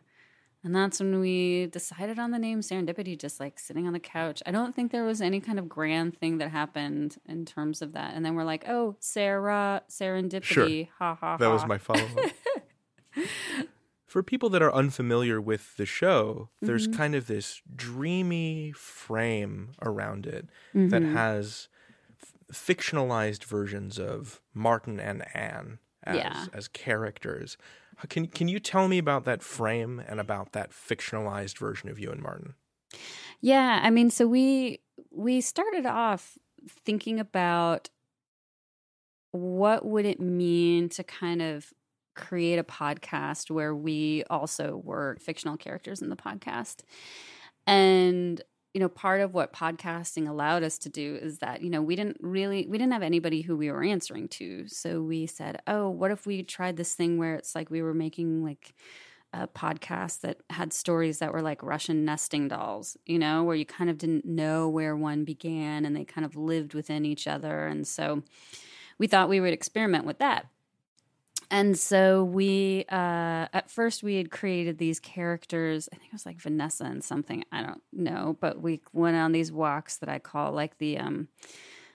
and 0.63 0.75
that's 0.75 0.99
when 0.99 1.19
we 1.21 1.67
decided 1.67 2.19
on 2.19 2.31
the 2.31 2.39
name 2.39 2.59
Serendipity, 2.59 3.17
just 3.17 3.39
like 3.39 3.57
sitting 3.57 3.87
on 3.87 3.93
the 3.93 3.99
couch. 3.99 4.43
I 4.45 4.51
don't 4.51 4.75
think 4.75 4.91
there 4.91 5.05
was 5.05 5.21
any 5.21 5.39
kind 5.39 5.57
of 5.57 5.69
grand 5.69 6.17
thing 6.17 6.39
that 6.39 6.51
happened 6.51 7.17
in 7.25 7.45
terms 7.45 7.81
of 7.81 7.93
that. 7.93 8.13
And 8.13 8.25
then 8.25 8.35
we're 8.35 8.43
like, 8.43 8.67
oh, 8.67 8.97
Sarah, 8.99 9.83
Serendipity. 9.89 10.43
Sure. 10.43 10.87
Ha 10.97 11.15
ha 11.15 11.37
That 11.37 11.49
was 11.49 11.65
my 11.65 11.77
follow 11.77 12.01
up. 12.01 13.23
For 14.09 14.23
people 14.23 14.49
that 14.49 14.61
are 14.63 14.73
unfamiliar 14.73 15.39
with 15.39 15.77
the 15.77 15.85
show, 15.85 16.49
there's 16.63 16.87
mm-hmm. 16.87 16.97
kind 16.97 17.13
of 17.13 17.27
this 17.27 17.61
dreamy 17.75 18.71
frame 18.71 19.73
around 19.83 20.25
it 20.25 20.49
mm-hmm. 20.73 20.89
that 20.89 21.03
has 21.03 21.69
f- 22.19 22.33
fictionalized 22.51 23.43
versions 23.43 23.99
of 23.99 24.41
Martin 24.51 24.99
and 24.99 25.23
Ann 25.35 25.77
as, 26.03 26.15
yeah. 26.15 26.45
as 26.53 26.67
characters. 26.67 27.55
Can 28.09 28.25
can 28.25 28.47
you 28.47 28.59
tell 28.59 28.87
me 28.87 28.97
about 28.97 29.25
that 29.25 29.43
frame 29.43 30.01
and 30.07 30.19
about 30.19 30.53
that 30.53 30.71
fictionalized 30.71 31.59
version 31.59 31.87
of 31.89 31.99
you 31.99 32.11
and 32.11 32.21
Martin? 32.21 32.55
Yeah, 33.41 33.79
I 33.83 33.91
mean, 33.91 34.09
so 34.09 34.27
we 34.27 34.79
we 35.11 35.39
started 35.39 35.85
off 35.85 36.35
thinking 36.83 37.19
about 37.19 37.91
what 39.31 39.85
would 39.85 40.05
it 40.05 40.19
mean 40.19 40.89
to 40.89 41.03
kind 41.03 41.41
of 41.41 41.73
create 42.19 42.59
a 42.59 42.63
podcast 42.63 43.49
where 43.49 43.73
we 43.73 44.23
also 44.29 44.81
were 44.83 45.17
fictional 45.21 45.57
characters 45.57 46.01
in 46.01 46.09
the 46.09 46.15
podcast. 46.15 46.81
And 47.65 48.41
you 48.73 48.79
know 48.79 48.89
part 48.89 49.21
of 49.21 49.33
what 49.33 49.51
podcasting 49.51 50.29
allowed 50.29 50.61
us 50.61 50.77
to 50.77 50.89
do 50.89 51.17
is 51.19 51.39
that 51.39 51.63
you 51.63 51.71
know 51.71 51.81
we 51.81 51.95
didn't 51.95 52.17
really 52.21 52.67
we 52.67 52.77
didn't 52.77 52.93
have 52.93 53.01
anybody 53.01 53.41
who 53.41 53.57
we 53.57 53.71
were 53.71 53.83
answering 53.83 54.27
to. 54.27 54.67
So 54.67 55.01
we 55.01 55.25
said 55.25 55.61
oh 55.65 55.89
what 55.89 56.11
if 56.11 56.27
we 56.27 56.43
tried 56.43 56.77
this 56.77 56.93
thing 56.93 57.17
where 57.17 57.35
it's 57.35 57.55
like 57.55 57.71
we 57.71 57.81
were 57.81 57.95
making 57.95 58.43
like 58.43 58.75
a 59.33 59.47
podcast 59.47 60.21
that 60.21 60.37
had 60.49 60.73
stories 60.73 61.19
that 61.19 61.31
were 61.31 61.43
like 61.43 61.61
russian 61.61 62.03
nesting 62.03 62.47
dolls 62.47 62.97
you 63.05 63.19
know 63.19 63.43
where 63.43 63.55
you 63.55 63.63
kind 63.63 63.87
of 63.87 63.99
didn't 63.99 64.25
know 64.25 64.67
where 64.67 64.95
one 64.95 65.23
began 65.23 65.85
and 65.85 65.95
they 65.95 66.03
kind 66.03 66.25
of 66.25 66.35
lived 66.35 66.73
within 66.73 67.05
each 67.05 67.27
other? 67.27 67.67
And 67.67 67.87
so 67.87 68.23
we 68.97 69.07
thought 69.07 69.29
we 69.29 69.39
would 69.39 69.53
experiment 69.53 70.05
with 70.05 70.19
that 70.19 70.47
and 71.51 71.77
so 71.77 72.23
we, 72.23 72.85
uh, 72.89 73.47
at 73.51 73.71
first, 73.71 74.03
we 74.03 74.15
had 74.17 74.29
created 74.29 74.77
these 74.77 74.99
characters. 74.99 75.89
I 75.91 75.95
think 75.95 76.09
it 76.09 76.13
was 76.13 76.25
like 76.25 76.39
Vanessa 76.39 76.83
and 76.83 77.03
something. 77.03 77.43
I 77.51 77.63
don't 77.63 77.81
know, 77.91 78.37
but 78.39 78.61
we 78.61 78.81
went 78.93 79.17
on 79.17 79.31
these 79.31 79.51
walks 79.51 79.97
that 79.97 80.09
I 80.09 80.19
call 80.19 80.51
like 80.51 80.77
the 80.77 80.99
um, 80.99 81.27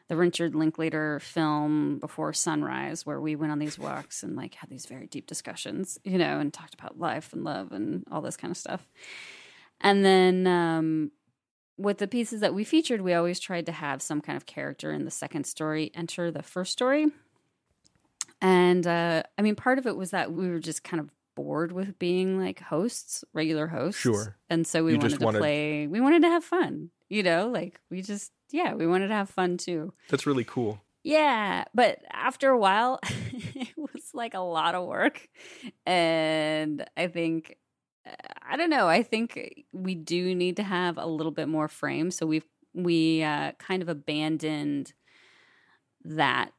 the 0.09 0.17
Richard 0.17 0.55
Linklater 0.55 1.19
film 1.21 1.99
Before 1.99 2.33
Sunrise, 2.33 3.07
where 3.07 3.21
we 3.21 3.37
went 3.37 3.53
on 3.53 3.59
these 3.59 3.79
walks 3.79 4.23
and 4.23 4.37
like 4.37 4.55
had 4.55 4.69
these 4.69 4.87
very 4.87 5.07
deep 5.07 5.27
discussions, 5.27 5.99
you 6.05 6.19
know, 6.19 6.41
and 6.41 6.53
talked 6.53 6.75
about 6.75 6.99
life 6.99 7.33
and 7.33 7.45
love 7.45 7.73
and 7.73 8.05
all 8.11 8.21
this 8.21 8.37
kind 8.37 8.51
of 8.51 8.57
stuff. 8.59 8.87
And 9.81 10.05
then 10.05 10.47
um, 10.47 11.11
with 11.79 11.99
the 11.99 12.09
pieces 12.09 12.41
that 12.41 12.55
we 12.55 12.65
featured, 12.65 13.01
we 13.01 13.15
always 13.15 13.41
tried 13.41 13.67
to 13.67 13.73
have 13.73 14.03
some 14.03 14.21
kind 14.21 14.37
of 14.37 14.47
character 14.47 14.93
in 14.93 15.05
the 15.05 15.11
second 15.11 15.45
story 15.45 15.91
enter 15.95 16.31
the 16.31 16.43
first 16.43 16.73
story. 16.73 17.07
And 18.45 18.87
uh, 18.87 19.23
I 19.39 19.43
mean, 19.43 19.57
part 19.57 19.79
of 19.79 19.87
it 19.87 19.97
was 19.97 20.11
that 20.11 20.31
we 20.31 20.51
were 20.51 20.59
just 20.59 20.85
kind 20.85 21.01
of 21.01 21.09
bored 21.35 21.73
with 21.73 21.99
being 21.99 22.39
like 22.39 22.61
hosts, 22.61 23.25
regular 23.33 23.67
hosts. 23.67 24.03
Sure. 24.03 24.37
And 24.51 24.67
so 24.67 24.85
we 24.85 24.93
you 24.93 24.99
wanted 24.99 25.19
to 25.19 25.25
wanted... 25.25 25.39
play, 25.39 25.87
we 25.87 25.99
wanted 25.99 26.21
to 26.23 26.29
have 26.29 26.45
fun, 26.45 26.91
you 27.09 27.23
know, 27.23 27.49
like 27.49 27.81
we 27.91 28.03
just, 28.03 28.33
yeah, 28.53 28.75
we 28.75 28.87
wanted 28.87 29.09
to 29.09 29.15
have 29.15 29.31
fun 29.31 29.57
too. 29.57 29.95
That's 30.11 30.27
really 30.27 30.45
cool. 30.45 30.83
Yeah. 31.03 31.65
But 31.73 32.01
after 32.13 32.51
a 32.51 32.59
while, 32.59 33.01
it 33.55 33.73
was 33.79 34.11
like 34.13 34.35
a 34.35 34.41
lot 34.41 34.75
of 34.75 34.87
work. 34.87 35.27
And 35.87 36.85
I 36.99 37.07
think, 37.07 37.57
uh, 38.07 38.13
I 38.43 38.59
don't 38.59 38.71
know, 38.71 38.89
I 38.89 39.03
think 39.03 39.65
we 39.73 39.95
do 39.95 40.35
need 40.35 40.57
to 40.57 40.63
have 40.63 40.99
a 40.99 41.07
little 41.07 41.33
bit 41.33 41.49
more 41.49 41.69
frame. 41.69 42.11
So 42.11 42.27
we've, 42.27 42.47
we 42.75 43.23
uh, 43.23 43.53
kind 43.53 43.81
of 43.81 43.89
abandoned 43.89 44.93
that 46.05 46.53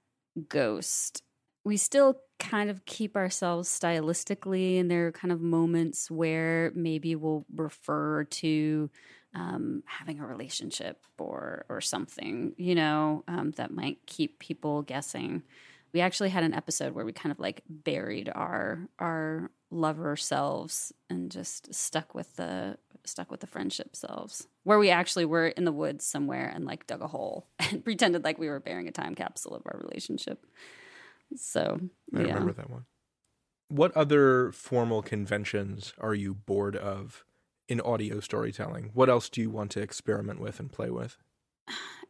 ghost 0.50 1.22
we 1.66 1.78
still 1.78 2.22
kind 2.40 2.70
of 2.70 2.86
keep 2.86 3.18
ourselves 3.18 3.68
stylistically, 3.68 4.80
and 4.80 4.90
there 4.90 5.08
are 5.08 5.12
kind 5.12 5.32
of 5.32 5.42
moments 5.42 6.10
where 6.10 6.72
maybe 6.76 7.16
we'll 7.16 7.46
refer 7.54 8.24
to 8.26 8.90
um, 9.34 9.84
having 9.86 10.20
a 10.22 10.26
relationship 10.26 11.04
or 11.18 11.66
or 11.68 11.82
something, 11.82 12.54
you 12.58 12.76
know, 12.76 13.24
um, 13.28 13.52
that 13.58 13.72
might 13.72 13.98
keep 14.06 14.40
people 14.40 14.84
guessing. 14.84 15.44
We 15.92 16.02
actually 16.02 16.30
had 16.30 16.44
an 16.44 16.54
episode 16.54 16.94
where 16.94 17.06
we 17.06 17.14
kind 17.14 17.32
of 17.32 17.40
like 17.40 17.64
buried 17.68 18.30
our 18.34 18.88
our 19.00 19.50
lover 19.72 20.16
selves 20.16 20.94
and 21.10 21.32
just 21.32 21.74
stuck 21.74 22.14
with 22.14 22.36
the 22.36 22.78
stuck 23.06 23.30
with 23.30 23.40
the 23.40 23.48
friendship 23.48 23.96
selves 23.96 24.48
where 24.64 24.80
we 24.80 24.90
actually 24.90 25.26
were 25.26 25.48
in 25.48 25.64
the 25.64 25.72
woods 25.72 26.04
somewhere 26.06 26.52
and 26.54 26.66
like 26.66 26.88
dug 26.88 27.02
a 27.02 27.08
hole 27.08 27.48
and 27.60 27.84
pretended 27.84 28.24
like 28.24 28.40
we 28.40 28.48
were 28.48 28.60
burying 28.60 28.88
a 28.88 28.92
time 28.92 29.14
capsule 29.14 29.54
of 29.54 29.62
our 29.66 29.80
relationship 29.80 30.46
so 31.36 31.80
I 32.14 32.22
yeah. 32.22 32.28
remember 32.28 32.54
that 32.54 32.70
one. 32.70 32.86
What 33.68 33.96
other 33.98 34.52
formal 34.52 35.02
conventions 35.02 35.94
are 36.00 36.14
you 36.14 36.34
bored 36.34 36.76
of 36.76 37.26
in 37.68 37.82
audio 37.82 38.20
storytelling? 38.20 38.92
What 38.94 39.10
else 39.10 39.30
do 39.30 39.42
you 39.42 39.50
want 39.50 39.72
to 39.72 39.82
experiment 39.82 40.40
with 40.40 40.60
and 40.60 40.72
play 40.72 40.90
with? 40.90 41.18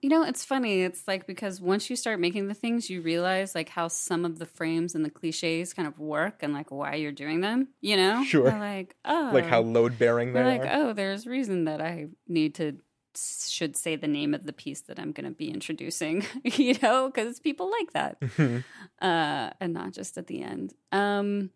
You 0.02 0.10
know, 0.10 0.24
it's 0.24 0.44
funny. 0.44 0.84
It's 0.84 1.08
like 1.08 1.26
because 1.26 1.62
once 1.62 1.90
you 1.90 1.96
start 1.96 2.20
making 2.20 2.48
the 2.48 2.54
things, 2.54 2.90
you 2.90 3.02
realize 3.02 3.56
like 3.56 3.70
how 3.70 3.88
some 3.88 4.26
of 4.26 4.38
the 4.38 4.46
frames 4.46 4.94
and 4.94 5.06
the 5.06 5.10
cliches 5.10 5.74
kind 5.74 5.88
of 5.88 5.98
work 5.98 6.44
and 6.44 6.54
like 6.54 6.70
why 6.70 6.96
you're 6.96 7.14
doing 7.14 7.42
them. 7.42 7.70
You 7.82 7.98
know, 7.98 8.24
sure. 8.24 8.50
You're 8.50 8.60
like 8.60 8.96
oh, 9.06 9.32
like 9.34 9.46
how 9.46 9.60
oh. 9.60 9.64
load 9.64 9.98
bearing 9.98 10.34
they 10.34 10.44
like, 10.44 10.62
are. 10.62 10.64
Like, 10.64 10.74
oh, 10.74 10.94
there's 10.94 11.26
reason 11.26 11.66
that 11.66 11.82
I 11.82 12.08
need 12.28 12.56
to 12.56 12.78
should 13.18 13.76
say 13.76 13.96
the 13.96 14.08
name 14.08 14.34
of 14.34 14.46
the 14.46 14.54
piece 14.54 14.82
that 14.82 15.00
I'm 15.00 15.12
going 15.12 15.30
to 15.30 15.36
be 15.36 15.50
introducing, 15.50 16.26
you 16.44 16.76
know, 16.82 17.08
because 17.08 17.40
people 17.40 17.72
like 17.72 17.94
that, 17.94 18.20
mm-hmm. 18.20 18.58
uh, 19.02 19.50
and 19.60 19.74
not 19.74 19.92
just 19.92 20.18
at 20.18 20.28
the 20.28 20.42
end. 20.42 20.74
Um, 20.92 21.52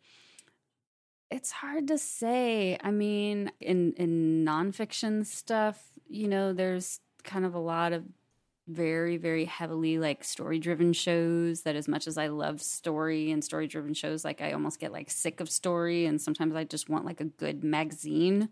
it's 1.31 1.51
hard 1.51 1.87
to 1.87 1.97
say. 1.97 2.77
I 2.81 2.91
mean, 2.91 3.51
in 3.59 3.93
in 3.93 4.45
nonfiction 4.45 5.25
stuff, 5.25 5.81
you 6.07 6.27
know, 6.27 6.53
there's 6.53 6.99
kind 7.23 7.45
of 7.45 7.53
a 7.53 7.59
lot 7.59 7.93
of 7.93 8.03
very 8.69 9.17
very 9.17 9.45
heavily 9.45 9.97
like 9.97 10.23
story 10.23 10.59
driven 10.59 10.93
shows 10.93 11.63
that 11.63 11.75
as 11.75 11.87
much 11.87 12.05
as 12.05 12.19
i 12.19 12.27
love 12.27 12.61
story 12.61 13.31
and 13.31 13.43
story 13.43 13.65
driven 13.65 13.95
shows 13.95 14.23
like 14.23 14.41
i 14.41 14.51
almost 14.51 14.79
get 14.79 14.91
like 14.91 15.09
sick 15.09 15.39
of 15.39 15.49
story 15.49 16.05
and 16.05 16.21
sometimes 16.21 16.53
i 16.53 16.63
just 16.63 16.87
want 16.87 17.03
like 17.03 17.19
a 17.19 17.25
good 17.25 17.63
magazine 17.63 18.47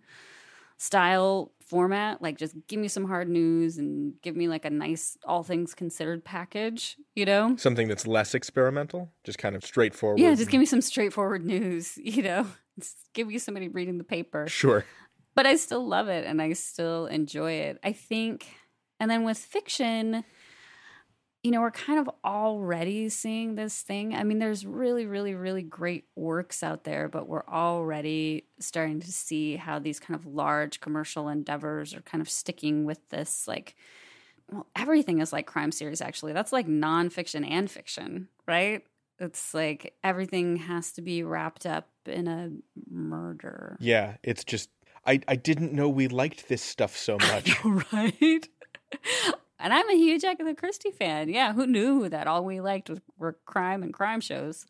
style 0.78 1.52
format. 1.66 2.22
Like, 2.22 2.38
just 2.38 2.56
give 2.68 2.80
me 2.80 2.88
some 2.88 3.06
hard 3.06 3.28
news 3.28 3.78
and 3.78 4.14
give 4.22 4.36
me 4.36 4.48
like 4.48 4.66
a 4.66 4.70
nice, 4.70 5.18
all 5.26 5.44
things 5.44 5.74
considered 5.74 6.24
package, 6.24 6.98
you 7.16 7.26
know? 7.26 7.56
Something 7.58 7.88
that's 7.88 8.08
less 8.08 8.34
experimental, 8.34 9.12
just 9.24 9.38
kind 9.38 9.56
of 9.56 9.66
straightforward. 9.66 10.20
Yeah, 10.20 10.34
just 10.36 10.50
give 10.50 10.60
me 10.60 10.66
some 10.66 10.82
straightforward 10.82 11.46
news, 11.46 11.98
you 12.02 12.24
know? 12.24 12.48
Just 12.80 13.10
give 13.14 13.28
me 13.28 13.38
somebody 13.40 13.68
reading 13.68 13.98
the 13.98 14.04
paper. 14.04 14.48
Sure. 14.48 14.86
But 15.36 15.46
I 15.46 15.56
still 15.56 15.86
love 15.86 16.08
it 16.08 16.26
and 16.26 16.42
I 16.42 16.54
still 16.54 17.08
enjoy 17.08 17.54
it. 17.54 17.80
I 17.84 17.92
think, 17.92 18.48
and 19.00 19.10
then 19.12 19.24
with 19.24 19.38
fiction, 19.38 20.24
you 21.48 21.52
know, 21.52 21.62
we're 21.62 21.72
kind 21.72 21.98
of 21.98 22.10
already 22.26 23.08
seeing 23.08 23.56
this 23.56 23.82
thing. 23.82 24.14
I 24.14 24.26
mean, 24.26 24.38
there's 24.38 24.66
really, 24.66 25.06
really, 25.06 25.34
really 25.34 25.62
great 25.62 26.04
works 26.14 26.62
out 26.62 26.84
there, 26.84 27.08
but 27.08 27.30
we're 27.30 27.46
already 27.48 28.44
starting 28.60 29.00
to 29.00 29.10
see 29.14 29.56
how 29.56 29.80
these 29.80 29.98
kind 29.98 30.20
of 30.20 30.26
large 30.26 30.82
commercial 30.82 31.30
endeavors 31.30 31.96
are 31.96 32.02
kind 32.02 32.22
of 32.22 32.30
sticking 32.30 32.84
with 32.84 33.00
this, 33.08 33.48
like, 33.48 33.78
well, 34.52 34.68
everything 34.76 35.22
is 35.22 35.32
like 35.32 35.46
crime 35.46 35.72
series, 35.72 36.02
actually. 36.02 36.34
That's 36.34 36.52
like 36.52 36.68
nonfiction 36.68 37.50
and 37.50 37.72
fiction, 37.72 38.28
right? 38.46 38.86
It's 39.18 39.54
like 39.54 39.94
everything 40.04 40.58
has 40.58 40.92
to 40.94 41.02
be 41.02 41.24
wrapped 41.24 41.66
up 41.66 41.88
in 42.06 42.28
a 42.28 42.52
murder. 42.92 43.78
Yeah, 43.80 44.18
it's 44.22 44.44
just 44.44 44.70
I, 45.06 45.22
I 45.30 45.38
didn't 45.38 45.72
know 45.72 45.88
we 45.88 46.10
liked 46.10 46.50
this 46.50 46.62
stuff 46.62 46.98
so 46.98 47.18
much. 47.22 47.64
right? 47.94 48.50
And 49.60 49.74
I'm 49.74 49.90
a 49.90 49.96
huge 49.96 50.24
Agatha 50.24 50.54
Christie 50.54 50.92
fan. 50.92 51.30
Yeah, 51.30 51.54
who 51.54 51.66
knew 51.66 52.10
that 52.10 52.28
all 52.28 52.46
we 52.46 52.62
liked 52.62 52.92
were 53.18 53.38
crime 53.46 53.84
and 53.84 53.94
crime 53.94 54.22
shows? 54.22 54.66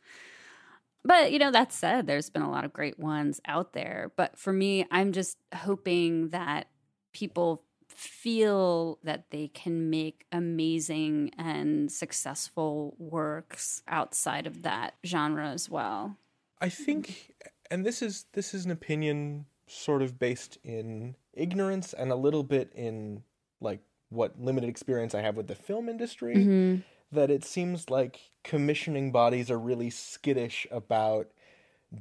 But, 1.03 1.31
you 1.31 1.39
know, 1.39 1.51
that 1.51 1.71
said, 1.71 2.07
there's 2.07 2.29
been 2.29 2.41
a 2.41 2.51
lot 2.51 2.65
of 2.65 2.73
great 2.73 2.99
ones 2.99 3.39
out 3.45 3.73
there. 3.73 4.11
But 4.15 4.37
for 4.37 4.51
me, 4.51 4.85
I'm 4.91 5.13
just 5.13 5.37
hoping 5.53 6.29
that 6.29 6.67
people 7.13 7.63
feel 7.87 8.99
that 9.03 9.31
they 9.31 9.47
can 9.47 9.89
make 9.89 10.25
amazing 10.31 11.31
and 11.37 11.91
successful 11.91 12.95
works 12.99 13.81
outside 13.87 14.45
of 14.45 14.63
that 14.63 14.95
genre 15.05 15.49
as 15.49 15.69
well. 15.69 16.17
I 16.59 16.69
think 16.69 17.33
and 17.71 17.85
this 17.85 18.01
is 18.01 18.25
this 18.33 18.53
is 18.53 18.65
an 18.65 18.71
opinion 18.71 19.45
sort 19.67 20.01
of 20.01 20.19
based 20.19 20.57
in 20.63 21.15
ignorance 21.33 21.93
and 21.93 22.11
a 22.11 22.15
little 22.15 22.43
bit 22.43 22.71
in 22.75 23.23
like 23.59 23.81
what 24.09 24.39
limited 24.39 24.69
experience 24.69 25.13
I 25.15 25.21
have 25.21 25.35
with 25.35 25.47
the 25.47 25.55
film 25.55 25.89
industry 25.89 26.35
Mm-hmm. 26.35 26.81
that 27.11 27.29
it 27.31 27.43
seems 27.45 27.89
like 27.89 28.31
commissioning 28.43 29.11
bodies 29.11 29.49
are 29.51 29.59
really 29.59 29.89
skittish 29.89 30.65
about 30.71 31.27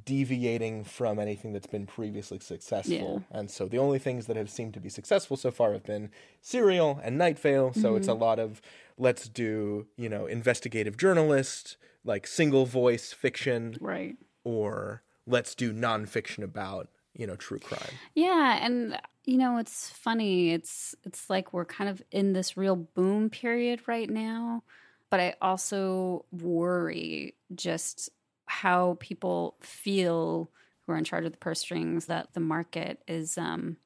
deviating 0.04 0.82
from 0.84 1.18
anything 1.18 1.52
that's 1.52 1.66
been 1.66 1.86
previously 1.86 2.40
successful. 2.40 3.22
And 3.30 3.50
so 3.50 3.66
the 3.66 3.78
only 3.78 3.98
things 4.00 4.26
that 4.26 4.36
have 4.36 4.50
seemed 4.50 4.74
to 4.74 4.80
be 4.80 4.88
successful 4.88 5.36
so 5.36 5.50
far 5.52 5.72
have 5.72 5.84
been 5.84 6.10
Serial 6.40 7.00
and 7.04 7.16
Night 7.16 7.38
Vale. 7.38 7.72
So 7.72 7.94
it's 7.94 8.08
a 8.08 8.14
lot 8.14 8.38
of 8.40 8.60
let's 8.98 9.28
do, 9.28 9.86
you 9.96 10.08
know, 10.08 10.26
investigative 10.26 10.96
journalist, 10.96 11.76
like 12.04 12.26
single 12.26 12.66
voice 12.66 13.12
fiction, 13.12 13.76
Right. 13.80 14.16
or 14.42 15.02
let's 15.26 15.54
do 15.54 15.72
nonfiction 15.72 16.42
about, 16.42 16.88
you 17.14 17.26
know, 17.26 17.36
true 17.36 17.58
crime. 17.60 17.94
Yeah, 18.14 18.58
and 18.64 18.98
you 19.26 19.38
know, 19.38 19.58
it's 19.58 19.90
funny. 19.90 20.52
It's 20.52 20.94
it's 21.04 21.28
like 21.28 21.52
we're 21.52 21.64
kind 21.64 21.90
of 21.90 22.02
in 22.12 22.32
this 22.32 22.56
real 22.56 22.76
boom 22.76 23.28
period 23.30 23.82
right 23.88 24.08
now, 24.08 24.62
but 25.10 25.20
I 25.20 25.34
also 25.42 26.24
worry 26.32 27.34
just 27.54 28.10
how 28.46 28.96
people 29.00 29.56
feel 29.62 30.50
who 30.86 30.92
are 30.92 30.96
in 30.96 31.04
charge 31.04 31.24
of 31.26 31.32
the 31.32 31.38
purse 31.38 31.60
strings 31.60 32.06
that 32.06 32.34
the 32.34 32.40
market 32.40 33.02
is 33.08 33.36
um 33.36 33.76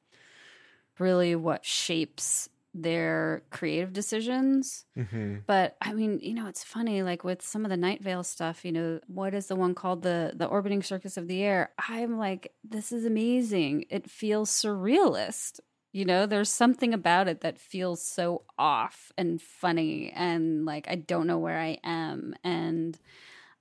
really 0.99 1.35
what 1.35 1.65
shapes 1.65 2.49
their 2.73 3.43
creative 3.49 3.93
decisions. 3.93 4.85
Mm-hmm. 4.97 5.37
But 5.45 5.75
I 5.81 5.93
mean, 5.93 6.19
you 6.21 6.33
know, 6.33 6.47
it's 6.47 6.63
funny. 6.63 7.03
Like 7.03 7.23
with 7.23 7.41
some 7.41 7.65
of 7.65 7.69
the 7.69 7.77
Night 7.77 8.01
Vale 8.01 8.23
stuff, 8.23 8.63
you 8.63 8.71
know, 8.71 8.99
what 9.07 9.33
is 9.33 9.47
the 9.47 9.55
one 9.55 9.75
called 9.75 10.03
the 10.03 10.33
the 10.35 10.45
orbiting 10.45 10.81
circus 10.83 11.17
of 11.17 11.27
the 11.27 11.43
air? 11.43 11.71
I'm 11.89 12.17
like, 12.17 12.53
this 12.63 12.91
is 12.91 13.05
amazing. 13.05 13.85
It 13.89 14.09
feels 14.09 14.49
surrealist. 14.49 15.59
You 15.93 16.05
know, 16.05 16.25
there's 16.25 16.49
something 16.49 16.93
about 16.93 17.27
it 17.27 17.41
that 17.41 17.59
feels 17.59 18.01
so 18.01 18.43
off 18.57 19.11
and 19.17 19.41
funny, 19.41 20.11
and 20.15 20.63
like 20.65 20.87
I 20.89 20.95
don't 20.95 21.27
know 21.27 21.39
where 21.39 21.59
I 21.59 21.79
am, 21.83 22.33
and 22.45 22.97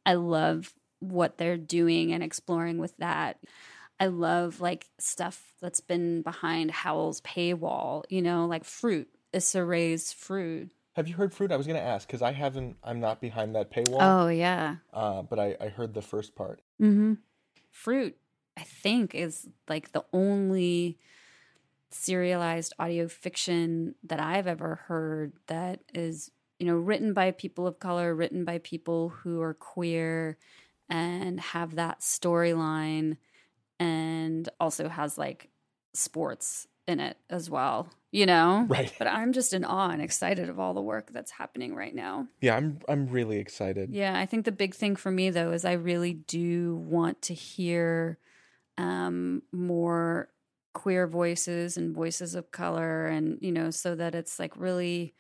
I 0.06 0.14
love 0.14 0.72
what 1.00 1.38
they're 1.38 1.56
doing 1.56 2.12
and 2.12 2.22
exploring 2.22 2.78
with 2.78 2.96
that. 2.98 3.38
I 4.00 4.06
love 4.06 4.60
like 4.60 4.88
stuff 4.98 5.52
that's 5.60 5.80
been 5.80 6.22
behind 6.22 6.70
Howl's 6.70 7.20
paywall, 7.20 8.04
you 8.08 8.22
know, 8.22 8.46
like 8.46 8.64
fruit, 8.64 9.08
Issa 9.32 9.62
Rae's 9.62 10.12
fruit. 10.12 10.70
Have 10.94 11.06
you 11.06 11.14
heard 11.14 11.32
Fruit? 11.32 11.52
I 11.52 11.56
was 11.56 11.66
going 11.66 11.78
to 11.78 11.86
ask 11.86 12.06
because 12.06 12.20
I 12.20 12.32
haven't. 12.32 12.76
I'm 12.82 12.98
not 12.98 13.20
behind 13.20 13.54
that 13.54 13.70
paywall. 13.70 13.98
Oh 14.00 14.28
yeah. 14.28 14.76
Uh, 14.92 15.22
but 15.22 15.38
I, 15.38 15.56
I 15.60 15.68
heard 15.68 15.94
the 15.94 16.02
first 16.02 16.34
part. 16.34 16.60
Mm-hmm. 16.80 17.14
Fruit, 17.70 18.16
I 18.56 18.62
think, 18.62 19.14
is 19.14 19.48
like 19.68 19.92
the 19.92 20.04
only 20.12 20.98
serialized 21.90 22.72
audio 22.78 23.06
fiction 23.06 23.94
that 24.02 24.20
I've 24.20 24.46
ever 24.46 24.80
heard 24.88 25.32
that 25.46 25.80
is, 25.94 26.30
you 26.58 26.66
know, 26.66 26.74
written 26.74 27.14
by 27.14 27.30
people 27.30 27.66
of 27.66 27.78
color, 27.78 28.14
written 28.14 28.44
by 28.44 28.58
people 28.58 29.10
who 29.10 29.40
are 29.40 29.54
queer 29.54 30.38
and 30.88 31.38
have 31.40 31.76
that 31.76 32.00
storyline 32.00 33.16
and 33.80 34.48
also 34.60 34.88
has 34.88 35.18
like 35.18 35.48
sports 35.94 36.68
in 36.86 37.00
it 37.00 37.16
as 37.30 37.48
well, 37.48 37.88
you 38.12 38.26
know? 38.26 38.66
Right. 38.68 38.92
But 38.98 39.08
I'm 39.08 39.32
just 39.32 39.54
in 39.54 39.64
awe 39.64 39.88
and 39.88 40.02
excited 40.02 40.48
of 40.48 40.60
all 40.60 40.74
the 40.74 40.82
work 40.82 41.10
that's 41.12 41.30
happening 41.30 41.74
right 41.74 41.94
now. 41.94 42.28
Yeah, 42.40 42.56
I'm 42.56 42.78
I'm 42.88 43.08
really 43.08 43.38
excited. 43.38 43.90
Yeah, 43.90 44.16
I 44.16 44.26
think 44.26 44.44
the 44.44 44.52
big 44.52 44.74
thing 44.74 44.94
for 44.94 45.10
me 45.10 45.30
though 45.30 45.52
is 45.52 45.64
I 45.64 45.72
really 45.72 46.12
do 46.12 46.76
want 46.76 47.22
to 47.22 47.34
hear 47.34 48.18
um, 48.76 49.42
more 49.50 50.28
queer 50.74 51.06
voices 51.06 51.76
and 51.76 51.94
voices 51.94 52.34
of 52.34 52.52
color, 52.52 53.06
and 53.06 53.38
you 53.40 53.50
know, 53.50 53.70
so 53.70 53.94
that 53.94 54.14
it's 54.14 54.38
like 54.38 54.56
really, 54.56 55.14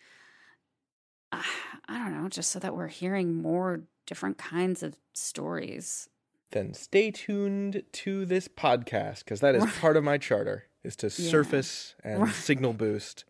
uh, 1.32 1.42
I 1.88 1.98
don't 1.98 2.22
know, 2.22 2.28
just 2.28 2.50
so 2.50 2.58
that 2.58 2.76
we're 2.76 2.88
hearing 2.88 3.40
more 3.40 3.84
different 4.06 4.36
kinds 4.36 4.82
of 4.82 4.96
stories. 5.14 6.09
Then 6.52 6.74
stay 6.74 7.10
tuned 7.10 7.82
to 7.92 8.24
this 8.26 8.48
podcast 8.48 9.20
because 9.20 9.40
that 9.40 9.54
is 9.54 9.64
part 9.80 9.96
of 9.96 10.04
my 10.04 10.18
charter 10.18 10.64
is 10.82 10.96
to 10.96 11.06
Yeah. 11.06 11.30
surface 11.30 11.94
and 12.02 12.28
signal 12.30 12.72
boost 12.72 13.24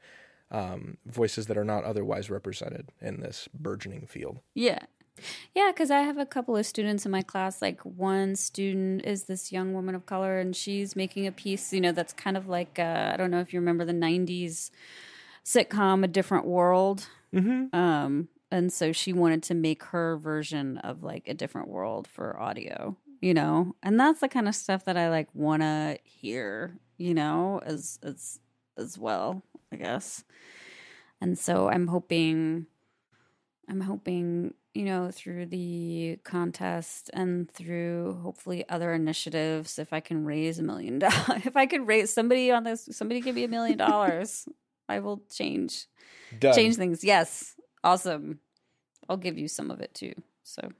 um, 0.50 0.96
voices 1.06 1.46
that 1.46 1.56
are 1.56 1.64
not 1.64 1.84
otherwise 1.84 2.28
represented 2.30 2.90
in 3.00 3.20
this 3.20 3.48
burgeoning 3.54 4.06
field. 4.06 4.40
Yeah. 4.54 4.80
Yeah, 5.54 5.70
because 5.70 5.90
I 5.90 6.00
have 6.00 6.16
a 6.18 6.24
couple 6.26 6.56
of 6.56 6.64
students 6.64 7.04
in 7.04 7.12
my 7.12 7.20
class. 7.22 7.60
Like 7.60 7.80
one 7.82 8.36
student 8.36 9.04
is 9.04 9.24
this 9.24 9.52
young 9.52 9.74
woman 9.74 9.94
of 9.94 10.06
color, 10.06 10.38
and 10.38 10.56
she's 10.56 10.96
making 10.96 11.26
a 11.26 11.32
piece, 11.32 11.72
you 11.74 11.80
know, 11.80 11.92
that's 11.92 12.12
kind 12.14 12.36
of 12.38 12.48
like 12.48 12.78
uh, 12.78 13.10
I 13.12 13.16
don't 13.18 13.30
know 13.30 13.40
if 13.40 13.52
you 13.52 13.60
remember 13.60 13.84
the 13.84 13.92
'90s 13.92 14.70
sitcom 15.44 16.04
"A 16.04 16.08
Different 16.08 16.46
World." 16.46 17.06
Mm-hmm. 17.34 17.74
Um, 17.76 18.28
and 18.50 18.72
so 18.72 18.92
she 18.92 19.12
wanted 19.12 19.42
to 19.44 19.54
make 19.54 19.82
her 19.84 20.16
version 20.16 20.78
of 20.78 21.02
like 21.02 21.28
a 21.28 21.34
different 21.34 21.68
world 21.68 22.08
for 22.08 22.40
audio, 22.40 22.96
you 23.20 23.34
know, 23.34 23.74
and 23.82 23.98
that's 23.98 24.20
the 24.20 24.28
kind 24.28 24.48
of 24.48 24.54
stuff 24.54 24.84
that 24.86 24.96
I 24.96 25.10
like 25.10 25.28
want 25.34 25.62
to 25.62 25.98
hear, 26.04 26.78
you 26.96 27.14
know, 27.14 27.60
as 27.64 27.98
as 28.02 28.40
as 28.76 28.98
well, 28.98 29.42
I 29.72 29.76
guess. 29.76 30.24
And 31.20 31.38
so 31.38 31.68
I'm 31.68 31.86
hoping, 31.88 32.66
I'm 33.68 33.82
hoping, 33.82 34.54
you 34.72 34.84
know, 34.84 35.10
through 35.12 35.46
the 35.46 36.18
contest 36.24 37.10
and 37.12 37.50
through 37.50 38.18
hopefully 38.22 38.66
other 38.70 38.94
initiatives, 38.94 39.78
if 39.78 39.92
I 39.92 40.00
can 40.00 40.24
raise 40.24 40.58
a 40.58 40.62
million 40.62 40.98
dollars, 40.98 41.26
if 41.44 41.56
I 41.56 41.66
could 41.66 41.86
raise 41.86 42.10
somebody 42.12 42.50
on 42.50 42.64
this, 42.64 42.88
somebody 42.92 43.20
give 43.20 43.34
me 43.34 43.44
a 43.44 43.48
million 43.48 43.76
dollars, 43.76 44.48
I 44.88 45.00
will 45.00 45.22
change 45.30 45.86
Done. 46.38 46.54
change 46.54 46.76
things. 46.76 47.04
Yes. 47.04 47.54
Awesome. 47.84 48.40
I'll 49.08 49.16
give 49.16 49.36
you 49.36 49.48
some 49.48 49.70
of 49.70 49.80
it 49.80 49.92
too. 49.92 50.14
So, 50.42 50.70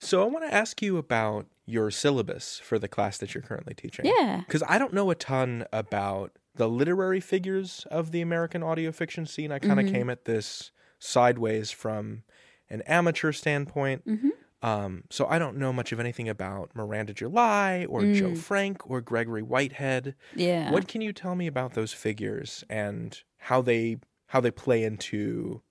So 0.00 0.22
I 0.22 0.26
want 0.26 0.48
to 0.48 0.54
ask 0.54 0.80
you 0.80 0.96
about 0.96 1.46
your 1.66 1.90
syllabus 1.90 2.60
for 2.64 2.78
the 2.78 2.88
class 2.88 3.18
that 3.18 3.34
you're 3.34 3.42
currently 3.42 3.74
teaching. 3.74 4.04
yeah. 4.04 4.42
Because 4.46 4.62
I 4.68 4.78
don't 4.78 4.92
know 4.92 5.10
a 5.10 5.14
ton 5.14 5.64
about 5.72 6.32
the 6.54 6.68
literary 6.68 7.20
figures 7.20 7.86
of 7.90 8.10
the 8.12 8.20
American 8.20 8.62
audio 8.62 8.92
fiction 8.92 9.26
scene. 9.26 9.52
I 9.52 9.58
kind 9.58 9.78
of 9.80 9.86
Mhm. 9.86 9.92
came 9.92 10.10
at 10.10 10.24
this 10.24 10.70
sideways 10.98 11.70
from 11.70 12.24
an 12.68 12.82
amateur 12.82 13.32
standpoint. 13.32 14.04
Mhm. 14.06 14.30
Um, 14.62 15.04
so 15.10 15.26
I 15.26 15.38
don't 15.38 15.56
know 15.56 15.72
much 15.72 15.92
of 15.92 15.98
anything 16.00 16.28
about 16.28 16.70
Miranda 16.74 17.12
July 17.12 17.84
or 17.88 18.02
Joe 18.02 18.30
Mm. 18.30 18.38
Frank 18.38 18.88
or 18.88 19.00
Gregory 19.00 19.42
Whitehead. 19.42 20.14
Yeah. 20.36 20.70
What 20.70 20.86
can 20.88 21.00
you 21.00 21.12
tell 21.12 21.34
me 21.34 21.46
about 21.46 21.74
those 21.74 21.92
figures 21.92 22.64
and 22.70 23.20
how 23.38 23.62
they 23.62 23.98
how 24.26 24.40
they 24.40 24.50
play 24.52 24.82
into 24.84 25.62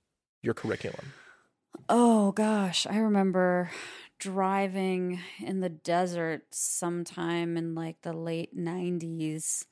your 0.42 0.54
curriculum? 0.54 1.14
Oh 1.90 2.32
gosh, 2.34 2.86
I 2.88 2.98
remember 2.98 3.72
driving 4.22 5.20
in 5.40 5.62
the 5.62 5.70
desert 5.70 6.44
sometime 6.52 7.58
in 7.58 7.74
like 7.74 8.00
the 8.04 8.14
late 8.14 8.56
90s 8.56 9.66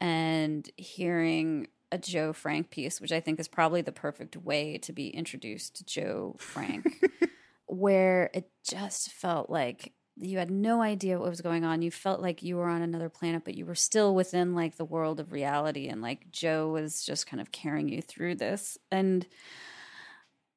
and 0.00 0.68
hearing 0.78 1.68
a 1.92 1.98
Joe 1.98 2.32
Frank 2.32 2.70
piece, 2.70 3.02
which 3.02 3.12
I 3.12 3.20
think 3.20 3.38
is 3.38 3.48
probably 3.48 3.82
the 3.82 3.92
perfect 3.92 4.34
way 4.34 4.78
to 4.78 4.94
be 4.94 5.08
introduced 5.08 5.76
to 5.76 5.84
Joe 5.84 6.36
Frank, 6.38 7.04
where 7.66 8.30
it 8.32 8.50
just 8.66 9.12
felt 9.12 9.50
like 9.50 9.92
you 10.16 10.38
had 10.38 10.50
no 10.50 10.80
idea 10.80 11.18
what 11.18 11.28
was 11.28 11.42
going 11.42 11.66
on. 11.66 11.82
You 11.82 11.90
felt 11.90 12.22
like 12.22 12.42
you 12.42 12.56
were 12.56 12.68
on 12.68 12.80
another 12.80 13.10
planet, 13.10 13.42
but 13.44 13.56
you 13.56 13.66
were 13.66 13.74
still 13.74 14.14
within 14.14 14.54
like 14.54 14.76
the 14.76 14.86
world 14.86 15.20
of 15.20 15.32
reality. 15.32 15.88
And 15.88 16.00
like 16.00 16.30
Joe 16.30 16.68
was 16.68 17.04
just 17.04 17.26
kind 17.26 17.42
of 17.42 17.52
carrying 17.52 17.90
you 17.90 18.00
through 18.00 18.36
this. 18.36 18.78
And 18.90 19.26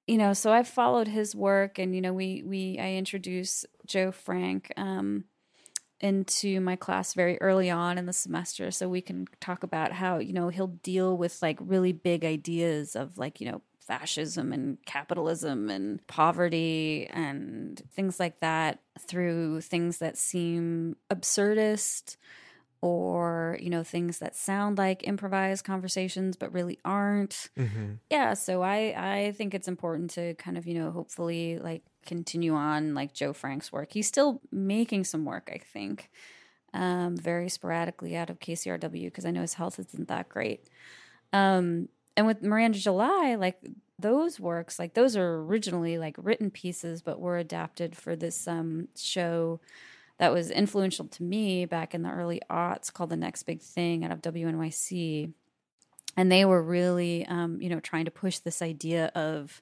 you 0.08 0.18
know, 0.18 0.34
so 0.34 0.52
I 0.52 0.64
followed 0.64 1.08
his 1.08 1.36
work, 1.36 1.80
and 1.80 1.96
you 1.96 2.02
know, 2.02 2.14
we 2.14 2.44
we 2.46 2.78
I 2.80 2.94
introduced 2.94 3.66
Joe 3.86 4.12
Frank 4.12 4.72
um, 4.78 5.26
into 6.00 6.60
my 6.60 6.76
class 6.76 7.14
very 7.14 7.42
early 7.42 7.70
on 7.70 7.98
in 7.98 8.06
the 8.06 8.14
semester, 8.14 8.70
so 8.72 8.88
we 8.88 9.02
can 9.02 9.28
talk 9.40 9.64
about 9.64 9.94
how 9.94 10.20
you 10.20 10.34
know 10.34 10.50
he'll 10.50 10.68
deal 10.68 11.18
with 11.18 11.42
like 11.42 11.58
really 11.60 11.92
big 11.92 12.24
ideas 12.24 12.96
of 12.96 13.18
like 13.18 13.42
you 13.42 13.50
know 13.52 13.62
fascism 13.80 14.52
and 14.52 14.78
capitalism 14.86 15.70
and 15.70 16.06
poverty 16.08 17.08
and 17.12 17.84
things 17.94 18.20
like 18.20 18.40
that 18.40 18.80
through 19.00 19.62
things 19.62 20.00
that 20.00 20.18
seem 20.18 20.96
absurdist 21.12 22.18
or 22.86 23.58
you 23.62 23.70
know 23.70 23.84
things 23.84 24.20
that 24.20 24.36
sound 24.36 24.78
like 24.78 25.08
improvised 25.08 25.66
conversations 25.66 26.36
but 26.36 26.54
really 26.54 26.80
aren't 26.86 27.50
Mm-hmm. 27.58 27.94
yeah 28.10 28.34
so 28.34 28.62
i 28.62 28.94
i 28.98 29.32
think 29.32 29.54
it's 29.54 29.68
important 29.68 30.12
to 30.12 30.34
kind 30.36 30.58
of 30.58 30.66
you 30.68 30.74
know 30.74 30.92
hopefully 30.92 31.58
like 31.60 31.84
continue 32.06 32.54
on 32.54 32.94
like 32.94 33.14
Joe 33.16 33.34
Frank's 33.34 33.72
work. 33.72 33.92
He's 33.92 34.06
still 34.06 34.40
making 34.52 35.06
some 35.06 35.26
work, 35.26 35.50
I 35.52 35.58
think, 35.58 36.12
um, 36.72 37.18
very 37.18 37.50
sporadically 37.50 38.16
out 38.16 38.30
of 38.30 38.38
KCRW 38.40 39.06
because 39.06 39.26
I 39.26 39.32
know 39.32 39.42
his 39.42 39.56
health 39.56 39.80
isn't 39.80 40.08
that 40.08 40.30
great. 40.30 40.70
Um, 41.34 41.90
and 42.16 42.28
with 42.28 42.44
Miranda 42.44 42.78
July, 42.78 43.36
like 43.40 43.58
those 43.98 44.40
works, 44.40 44.78
like 44.78 44.94
those 44.94 45.18
are 45.18 45.38
originally 45.42 45.98
like 45.98 46.16
written 46.20 46.52
pieces, 46.52 47.02
but 47.02 47.20
were 47.20 47.40
adapted 47.40 47.98
for 47.98 48.16
this 48.16 48.48
um, 48.48 48.88
show 48.96 49.60
that 50.18 50.32
was 50.32 50.50
influential 50.50 51.08
to 51.08 51.24
me 51.24 51.66
back 51.66 51.94
in 51.94 52.02
the 52.02 52.12
early 52.12 52.42
aughts 52.50 52.92
called 52.92 53.10
The 53.10 53.18
Next 53.18 53.44
Big 53.44 53.62
Thing 53.62 54.06
out 54.06 54.12
of 54.12 54.22
WNYC. 54.22 55.34
And 56.18 56.32
they 56.32 56.46
were 56.46 56.62
really, 56.62 57.26
um, 57.26 57.62
you 57.62 57.70
know, 57.70 57.82
trying 57.82 58.06
to 58.06 58.12
push 58.12 58.40
this 58.40 58.62
idea 58.62 59.12
of 59.16 59.62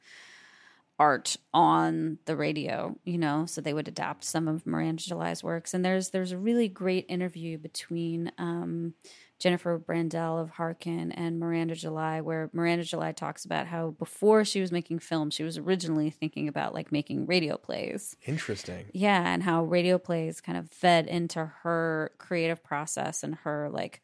art 0.99 1.37
on 1.53 2.19
the 2.25 2.35
radio, 2.35 2.95
you 3.03 3.17
know, 3.17 3.45
so 3.47 3.61
they 3.61 3.73
would 3.73 3.87
adapt 3.87 4.23
some 4.23 4.47
of 4.47 4.65
Miranda 4.67 5.35
works. 5.43 5.73
And 5.73 5.83
there's 5.83 6.09
there's 6.09 6.31
a 6.31 6.37
really 6.37 6.67
great 6.67 7.05
interview 7.09 7.57
between 7.57 8.31
um, 8.37 8.93
Jennifer 9.39 9.77
Brandel 9.77 10.41
of 10.41 10.51
Hearken 10.51 11.11
and 11.11 11.39
Miranda 11.39 11.75
July, 11.75 12.21
where 12.21 12.49
Miranda 12.53 12.85
July 12.85 13.11
talks 13.11 13.43
about 13.43 13.67
how 13.67 13.91
before 13.91 14.45
she 14.45 14.61
was 14.61 14.71
making 14.71 14.99
films, 14.99 15.33
she 15.33 15.43
was 15.43 15.57
originally 15.57 16.09
thinking 16.09 16.47
about 16.47 16.73
like 16.73 16.91
making 16.91 17.25
radio 17.25 17.57
plays. 17.57 18.15
Interesting. 18.25 18.85
Yeah, 18.93 19.33
and 19.33 19.43
how 19.43 19.63
radio 19.63 19.97
plays 19.97 20.39
kind 20.39 20.57
of 20.57 20.69
fed 20.69 21.07
into 21.07 21.51
her 21.63 22.11
creative 22.17 22.63
process 22.63 23.23
and 23.23 23.35
her 23.43 23.69
like 23.69 24.01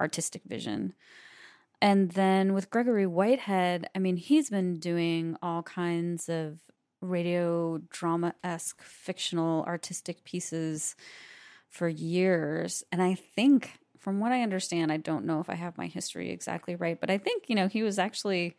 artistic 0.00 0.42
vision. 0.44 0.94
And 1.80 2.12
then 2.12 2.54
with 2.54 2.70
Gregory 2.70 3.06
Whitehead, 3.06 3.88
I 3.94 3.98
mean, 3.98 4.16
he's 4.16 4.50
been 4.50 4.78
doing 4.78 5.36
all 5.42 5.62
kinds 5.62 6.28
of 6.28 6.58
radio 7.00 7.78
drama 7.90 8.34
esque 8.42 8.82
fictional 8.82 9.62
artistic 9.64 10.24
pieces 10.24 10.96
for 11.68 11.88
years. 11.88 12.82
And 12.90 13.00
I 13.00 13.14
think, 13.14 13.78
from 14.08 14.20
what 14.20 14.32
I 14.32 14.40
understand, 14.40 14.90
I 14.90 14.96
don't 14.96 15.26
know 15.26 15.38
if 15.38 15.50
I 15.50 15.54
have 15.54 15.76
my 15.76 15.86
history 15.86 16.30
exactly 16.30 16.74
right, 16.74 16.98
but 16.98 17.10
I 17.10 17.18
think, 17.18 17.44
you 17.46 17.54
know, 17.54 17.68
he 17.68 17.82
was 17.82 17.98
actually 17.98 18.56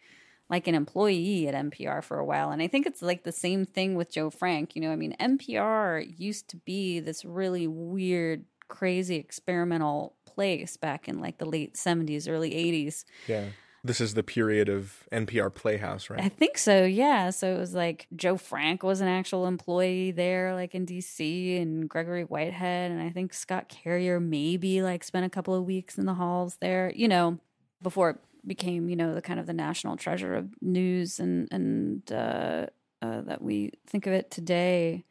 like 0.47 0.67
an 0.67 0.75
employee 0.75 1.47
at 1.47 1.55
NPR 1.55 2.03
for 2.03 2.19
a 2.19 2.23
while. 2.23 2.51
And 2.51 2.62
I 2.62 2.67
think 2.67 2.85
it's 2.85 3.01
like 3.01 3.23
the 3.23 3.31
same 3.31 3.65
thing 3.65 3.95
with 3.95 4.12
Joe 4.12 4.29
Frank. 4.29 4.75
You 4.75 4.83
know, 4.83 4.91
I 4.91 4.95
mean, 4.95 5.15
NPR 5.19 6.05
used 6.19 6.49
to 6.49 6.57
be 6.57 6.99
this 6.99 7.25
really 7.25 7.65
weird, 7.65 8.45
crazy 8.67 9.15
experimental 9.15 10.13
place 10.23 10.77
back 10.77 11.09
in 11.09 11.19
like 11.19 11.39
the 11.39 11.49
late 11.49 11.73
70s, 11.73 12.29
early 12.29 12.51
80s. 12.51 13.05
Yeah. 13.27 13.45
This 13.83 14.01
is 14.01 14.13
the 14.13 14.23
period 14.23 14.67
of 14.67 15.07
NPR 15.11 15.53
Playhouse, 15.53 16.09
right? 16.09 16.19
I 16.21 16.29
think 16.29 16.57
so, 16.57 16.83
yeah. 16.83 17.29
So 17.29 17.55
it 17.55 17.57
was 17.57 17.73
like 17.73 18.07
Joe 18.15 18.35
Frank 18.37 18.83
was 18.83 18.99
an 18.99 19.07
actual 19.07 19.45
employee 19.45 20.11
there, 20.11 20.53
like 20.53 20.75
in 20.75 20.85
DC, 20.85 21.61
and 21.61 21.89
Gregory 21.89 22.23
Whitehead. 22.23 22.91
And 22.91 23.01
I 23.01 23.09
think 23.09 23.33
Scott 23.33 23.69
Carrier 23.69 24.19
maybe 24.19 24.81
like 24.81 25.03
spent 25.03 25.25
a 25.25 25.29
couple 25.29 25.55
of 25.55 25.65
weeks 25.65 25.97
in 25.97 26.05
the 26.05 26.15
halls 26.15 26.57
there, 26.59 26.91
you 26.95 27.07
know, 27.07 27.39
before 27.81 28.09
it 28.11 28.17
became, 28.45 28.89
you 28.89 28.95
know, 28.95 29.15
the 29.15 29.21
kind 29.21 29.39
of 29.39 29.45
the 29.45 29.53
national 29.53 29.95
treasure 29.95 30.35
of 30.35 30.49
news 30.61 31.19
and, 31.19 31.47
and, 31.51 32.11
uh, 32.11 32.65
uh, 33.01 33.21
that 33.21 33.41
we 33.41 33.71
think 33.87 34.07
of 34.07 34.11
it 34.11 34.29
today 34.29 35.05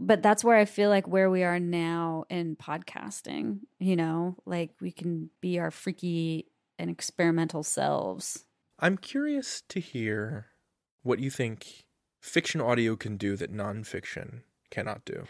but 0.00 0.22
that's 0.22 0.42
where 0.42 0.56
I 0.56 0.64
feel 0.64 0.88
like 0.88 1.06
where 1.06 1.28
we 1.28 1.44
are 1.44 1.60
now 1.60 2.24
in 2.30 2.56
podcasting, 2.56 3.58
you 3.78 3.96
know, 3.96 4.34
like 4.46 4.70
we 4.80 4.90
can 4.90 5.28
be 5.42 5.58
our 5.58 5.70
freaky 5.70 6.46
and 6.80 6.90
experimental 6.90 7.62
selves. 7.62 8.44
I'm 8.78 8.96
curious 8.96 9.62
to 9.68 9.80
hear 9.80 10.46
what 11.02 11.18
you 11.18 11.30
think 11.30 11.84
fiction 12.20 12.60
audio 12.60 12.96
can 12.96 13.16
do 13.16 13.36
that 13.36 13.52
nonfiction 13.52 14.42
cannot 14.70 15.04
do. 15.04 15.26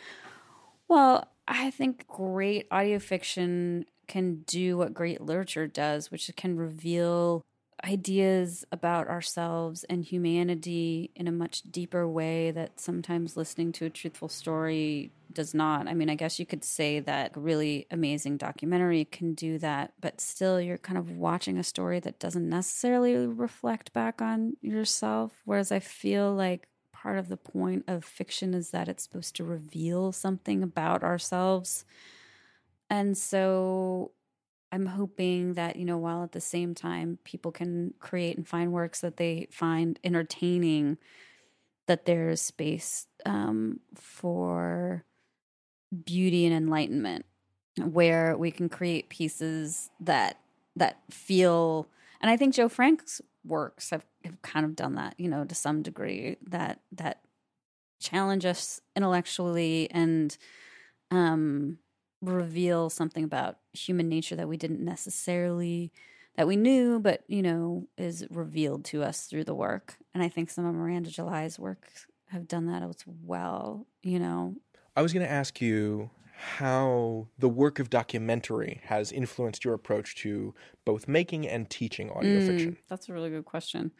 Well, 0.88 1.28
I 1.46 1.70
think 1.70 2.06
great 2.06 2.66
audio 2.70 2.98
fiction 2.98 3.86
can 4.06 4.42
do 4.46 4.78
what 4.78 4.94
great 4.94 5.20
literature 5.20 5.66
does, 5.66 6.10
which 6.10 6.30
can 6.36 6.56
reveal 6.56 7.42
ideas 7.84 8.64
about 8.72 9.08
ourselves 9.08 9.84
and 9.84 10.04
humanity 10.04 11.10
in 11.14 11.26
a 11.28 11.32
much 11.32 11.62
deeper 11.62 12.06
way 12.08 12.50
that 12.50 12.80
sometimes 12.80 13.36
listening 13.36 13.72
to 13.72 13.86
a 13.86 13.90
truthful 13.90 14.28
story 14.28 15.12
does 15.32 15.54
not. 15.54 15.88
I 15.88 15.94
mean, 15.94 16.10
I 16.10 16.14
guess 16.14 16.38
you 16.38 16.46
could 16.46 16.64
say 16.64 17.00
that 17.00 17.36
a 17.36 17.40
really 17.40 17.86
amazing 17.90 18.36
documentary 18.36 19.04
can 19.04 19.34
do 19.34 19.58
that, 19.58 19.92
but 20.00 20.20
still 20.20 20.60
you're 20.60 20.78
kind 20.78 20.98
of 20.98 21.16
watching 21.16 21.58
a 21.58 21.64
story 21.64 22.00
that 22.00 22.18
doesn't 22.18 22.48
necessarily 22.48 23.14
reflect 23.26 23.92
back 23.92 24.20
on 24.20 24.56
yourself. 24.60 25.32
Whereas 25.44 25.70
I 25.72 25.78
feel 25.78 26.34
like 26.34 26.68
part 26.92 27.18
of 27.18 27.28
the 27.28 27.36
point 27.36 27.84
of 27.86 28.04
fiction 28.04 28.52
is 28.54 28.70
that 28.70 28.88
it's 28.88 29.04
supposed 29.04 29.36
to 29.36 29.44
reveal 29.44 30.12
something 30.12 30.62
about 30.62 31.02
ourselves. 31.02 31.84
And 32.90 33.16
so 33.16 34.10
I'm 34.72 34.86
hoping 34.86 35.54
that, 35.54 35.76
you 35.76 35.84
know, 35.84 35.98
while 35.98 36.22
at 36.22 36.32
the 36.32 36.40
same 36.40 36.74
time 36.74 37.18
people 37.24 37.50
can 37.50 37.94
create 37.98 38.36
and 38.36 38.46
find 38.46 38.72
works 38.72 39.00
that 39.00 39.16
they 39.16 39.48
find 39.50 39.98
entertaining, 40.04 40.98
that 41.86 42.04
there's 42.04 42.40
space 42.40 43.06
um, 43.26 43.80
for 43.94 45.04
beauty 46.04 46.46
and 46.46 46.54
enlightenment 46.54 47.24
where 47.78 48.36
we 48.36 48.50
can 48.50 48.68
create 48.68 49.08
pieces 49.08 49.90
that 50.00 50.38
that 50.76 51.00
feel 51.10 51.88
and 52.20 52.30
I 52.30 52.36
think 52.36 52.54
Joe 52.54 52.68
Frank's 52.68 53.20
works 53.44 53.90
have, 53.90 54.04
have 54.24 54.40
kind 54.42 54.66
of 54.66 54.76
done 54.76 54.94
that, 54.96 55.14
you 55.18 55.28
know, 55.28 55.44
to 55.44 55.54
some 55.54 55.82
degree, 55.82 56.36
that 56.48 56.80
that 56.92 57.22
challenge 57.98 58.44
us 58.44 58.80
intellectually 58.96 59.90
and 59.90 60.36
um 61.10 61.78
reveal 62.22 62.90
something 62.90 63.24
about 63.24 63.58
human 63.72 64.08
nature 64.08 64.36
that 64.36 64.48
we 64.48 64.56
didn't 64.56 64.84
necessarily 64.84 65.92
that 66.36 66.46
we 66.46 66.56
knew 66.56 67.00
but 67.00 67.22
you 67.26 67.42
know 67.42 67.86
is 67.96 68.26
revealed 68.30 68.84
to 68.84 69.02
us 69.02 69.26
through 69.26 69.44
the 69.44 69.54
work. 69.54 69.96
And 70.14 70.22
i 70.22 70.28
think 70.28 70.50
some 70.50 70.66
of 70.66 70.74
miranda 70.74 71.10
july's 71.10 71.58
work 71.58 71.88
have 72.28 72.46
done 72.46 72.66
that 72.66 72.82
as 72.82 73.04
well 73.06 73.86
you 74.02 74.18
know? 74.18 74.54
I 74.96 75.02
was 75.02 75.12
going 75.12 75.24
to 75.24 75.30
ask 75.32 75.60
you 75.60 76.10
how 76.40 77.28
the 77.38 77.48
work 77.48 77.78
of 77.78 77.90
documentary 77.90 78.80
has 78.84 79.12
influenced 79.12 79.64
your 79.64 79.74
approach 79.74 80.16
to 80.16 80.54
both 80.86 81.06
making 81.06 81.46
and 81.46 81.68
teaching 81.68 82.10
audio 82.10 82.40
mm, 82.40 82.46
fiction? 82.46 82.76
That's 82.88 83.08
a 83.10 83.12
really 83.12 83.28
good 83.28 83.44
question. 83.44 83.92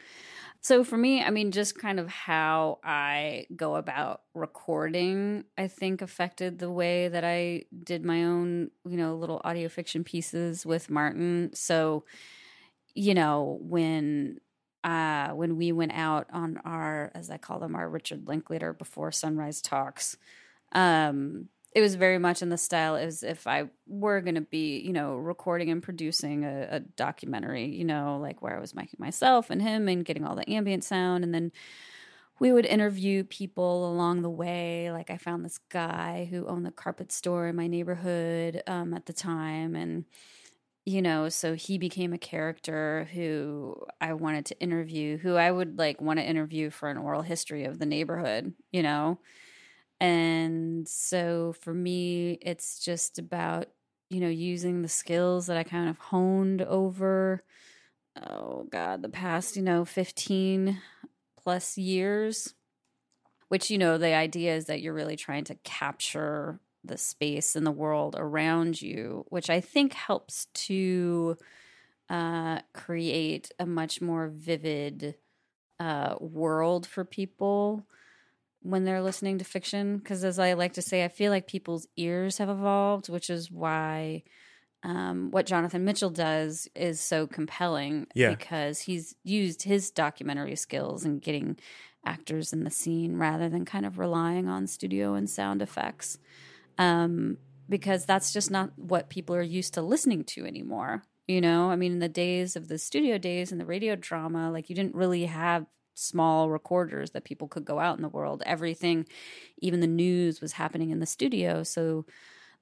So, 0.62 0.83
for 0.83 0.96
me, 0.96 1.22
I 1.22 1.31
mean, 1.31 1.53
just 1.53 1.79
kind 1.79 2.00
of 2.00 2.09
how 2.09 2.79
I 2.83 3.46
go 3.55 3.76
about 3.76 4.22
recording, 4.35 5.44
I 5.59 5.68
think 5.68 6.00
affected 6.00 6.59
the 6.59 6.70
way 6.70 7.09
that 7.09 7.24
I 7.24 7.64
did 7.85 8.05
my 8.05 8.24
own, 8.24 8.70
you 8.88 8.96
know, 8.96 9.16
little 9.16 9.40
audio 9.44 9.68
fiction 9.68 10.03
pieces 10.03 10.64
with 10.64 10.88
Martin. 10.88 11.50
So, 11.53 12.05
you 12.94 13.14
know, 13.14 13.59
when 13.61 14.38
uh, 14.83 15.31
when 15.31 15.57
we 15.57 15.72
went 15.72 15.92
out 15.92 16.26
on 16.33 16.59
our, 16.64 17.11
as 17.14 17.31
I 17.31 17.37
call 17.37 17.59
them, 17.59 17.74
our 17.74 17.88
Richard 17.88 18.26
Linklater 18.26 18.72
before 18.72 19.12
sunrise 19.12 19.61
talks, 19.61 20.16
um, 20.72 21.48
it 21.72 21.80
was 21.80 21.94
very 21.94 22.18
much 22.18 22.42
in 22.42 22.48
the 22.48 22.59
style 22.59 22.96
as 22.96 23.22
if 23.22 23.46
I 23.46 23.64
were 23.87 24.20
going 24.20 24.35
to 24.35 24.40
be, 24.40 24.80
you 24.80 24.92
know, 24.92 25.14
recording 25.14 25.70
and 25.70 25.83
producing 25.83 26.44
a, 26.44 26.68
a, 26.70 26.80
documentary, 26.80 27.66
you 27.66 27.85
know, 27.85 28.18
like 28.20 28.42
where 28.42 28.56
I 28.56 28.61
was 28.61 28.74
making 28.74 28.96
myself 28.98 29.50
and 29.50 29.62
him 29.62 29.87
and 29.88 30.04
getting 30.04 30.24
all 30.24 30.35
the 30.35 30.50
ambient 30.50 30.83
sound. 30.83 31.22
And 31.22 31.33
then 31.33 31.52
we 32.40 32.50
would 32.50 32.66
interview 32.66 33.22
people 33.22 33.88
along 33.88 34.22
the 34.22 34.30
way. 34.30 34.90
Like 34.90 35.11
I 35.11 35.16
found 35.16 35.44
this 35.44 35.59
guy 35.68 36.26
who 36.28 36.46
owned 36.48 36.66
the 36.66 36.72
carpet 36.72 37.12
store 37.12 37.46
in 37.46 37.56
my 37.56 37.68
neighborhood 37.68 38.62
um, 38.66 38.92
at 38.92 39.06
the 39.06 39.12
time. 39.12 39.76
And, 39.76 40.06
you 40.85 41.00
know, 41.00 41.28
so 41.28 41.54
he 41.54 41.78
became 41.78 42.12
a 42.12 42.18
character 42.18 43.06
who 43.12 43.80
I 44.00 44.14
wanted 44.14 44.46
to 44.46 44.61
interview, 44.61 45.18
who 45.18 45.37
I 45.37 45.52
would 45.52 45.78
like 45.78 46.00
want 46.00 46.18
to 46.18 46.26
interview 46.26 46.70
for 46.70 46.90
an 46.90 46.98
oral 46.98 47.22
history 47.22 47.62
of 47.62 47.78
the 47.78 47.87
neighborhood, 47.87 48.54
you 48.72 48.83
know 48.83 49.20
and 50.01 50.89
so 50.89 51.55
for 51.61 51.75
me, 51.75 52.39
it's 52.41 52.81
just 52.81 53.19
about, 53.19 53.67
you 54.09 54.21
know, 54.21 54.29
using 54.29 54.81
the 54.81 54.89
skills 54.89 55.47
that 55.47 55.59
I 55.59 55.63
kind 55.63 55.91
of 55.91 55.99
honed 55.99 56.63
over, 56.63 57.43
oh 58.29 58.67
God, 58.71 59.03
the 59.03 59.11
past, 59.11 59.57
you 59.57 59.63
know, 59.63 59.85
15 59.85 60.81
plus 61.43 61.77
years. 61.77 62.55
Which, 63.49 63.69
you 63.69 63.79
know, 63.79 63.99
the 63.99 64.15
idea 64.15 64.55
is 64.55 64.67
that 64.67 64.81
you're 64.81 64.95
really 64.95 65.17
trying 65.17 65.45
to 65.45 65.57
capture 65.65 66.61
the 66.85 66.97
space 66.97 67.57
and 67.57 67.67
the 67.67 67.73
world 67.73 68.15
around 68.17 68.81
you, 68.81 69.27
which 69.29 69.51
I 69.51 69.61
think 69.61 69.93
helps 69.93 70.47
to 70.55 71.37
uh, 72.09 72.61
create 72.73 73.51
a 73.59 73.67
much 73.67 74.01
more 74.01 74.29
vivid 74.29 75.17
uh, 75.81 76.15
world 76.21 76.87
for 76.87 77.05
people 77.05 77.87
when 78.62 78.85
they're 78.85 79.03
listening 79.03 79.38
to 79.38 79.44
fiction 79.44 79.99
because 79.99 80.23
as 80.25 80.38
i 80.38 80.53
like 80.53 80.73
to 80.75 80.83
say 80.83 81.05
i 81.05 81.09
feel 81.09 81.31
like 81.33 81.46
people's 81.46 81.87
ears 81.96 82.38
have 82.38 82.49
evolved 82.49 83.09
which 83.09 83.31
is 83.31 83.51
why 83.51 84.23
um, 84.83 85.31
what 85.31 85.44
Jonathan 85.44 85.85
Mitchell 85.85 86.09
does 86.09 86.66
is 86.75 87.03
so 87.03 87.27
compelling 87.27 88.07
Yeah. 88.14 88.31
because 88.31 88.81
he's 88.81 89.14
used 89.23 89.64
his 89.64 89.90
documentary 89.90 90.57
skills 90.57 91.05
in 91.05 91.18
getting 91.18 91.59
actors 92.07 92.51
in 92.55 92.64
the 92.64 92.70
scene 92.70 93.18
rather 93.18 93.51
than 93.51 93.66
kind 93.66 93.85
of 93.85 93.99
relying 93.99 94.49
on 94.49 94.66
studio 94.66 95.12
and 95.12 95.29
sound 95.29 95.61
effects. 95.61 96.16
Um, 96.79 97.37
because 97.68 98.07
that's 98.07 98.33
just 98.33 98.51
not 98.51 98.73
what 98.79 99.11
people 99.11 99.37
are 99.37 99.42
used 99.42 99.75
to 99.75 99.83
listening 99.83 100.25
to 100.25 100.46
anymore. 100.46 101.03
You 101.29 101.42
know, 101.42 101.70
I 101.70 101.77
mean, 101.77 101.92
in 101.92 101.99
the 101.99 102.09
days 102.09 102.57
of 102.57 102.68
the 102.68 102.79
studio 102.79 103.18
days 103.18 103.53
and 103.53 103.61
the 103.61 103.66
radio 103.66 103.96
drama, 103.96 104.51
like 104.51 104.70
you 104.70 104.75
didn't 104.75 104.94
really 104.94 105.27
have 105.27 105.66
small 106.01 106.51
recorders 106.51 107.11
that 107.11 107.25
people 107.25 107.49
could 107.49 107.65
go 107.65 107.79
out 107.79 107.97
in 107.97 108.03
the 108.03 108.09
world. 108.09 108.43
Everything, 108.47 109.07
even 109.59 109.81
the 109.81 109.87
news, 109.87 110.41
was 110.41 110.53
happening 110.53 110.91
in 110.91 111.01
the 111.01 111.07
studio. 111.07 111.63
So 111.63 112.07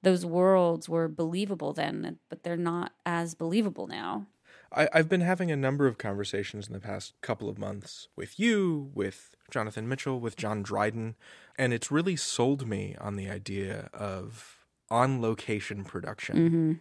those 0.01 0.25
worlds 0.25 0.87
were 0.87 1.07
believable 1.07 1.73
then, 1.73 2.19
but 2.29 2.43
they're 2.43 2.57
not 2.57 2.93
as 3.05 3.33
believable 3.35 3.87
now. 3.87 4.27
I, 4.71 4.87
I've 4.93 5.09
been 5.09 5.21
having 5.21 5.51
a 5.51 5.55
number 5.55 5.87
of 5.87 5.97
conversations 5.97 6.67
in 6.67 6.73
the 6.73 6.79
past 6.79 7.13
couple 7.21 7.49
of 7.49 7.57
months 7.57 8.07
with 8.15 8.39
you, 8.39 8.91
with 8.93 9.35
Jonathan 9.49 9.87
Mitchell, 9.87 10.19
with 10.19 10.37
John 10.37 10.61
Dryden, 10.61 11.15
and 11.57 11.73
it's 11.73 11.91
really 11.91 12.15
sold 12.15 12.67
me 12.67 12.95
on 13.01 13.15
the 13.15 13.29
idea 13.29 13.89
of 13.93 14.65
on 14.89 15.21
location 15.21 15.83
production. 15.83 16.35
Mm-hmm. 16.37 16.73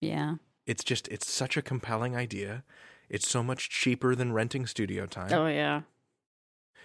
Yeah. 0.00 0.34
It's 0.66 0.84
just, 0.84 1.08
it's 1.08 1.30
such 1.30 1.56
a 1.56 1.62
compelling 1.62 2.16
idea. 2.16 2.64
It's 3.08 3.28
so 3.28 3.42
much 3.42 3.70
cheaper 3.70 4.14
than 4.14 4.32
renting 4.32 4.66
studio 4.66 5.06
time. 5.06 5.32
Oh 5.32 5.46
yeah. 5.46 5.82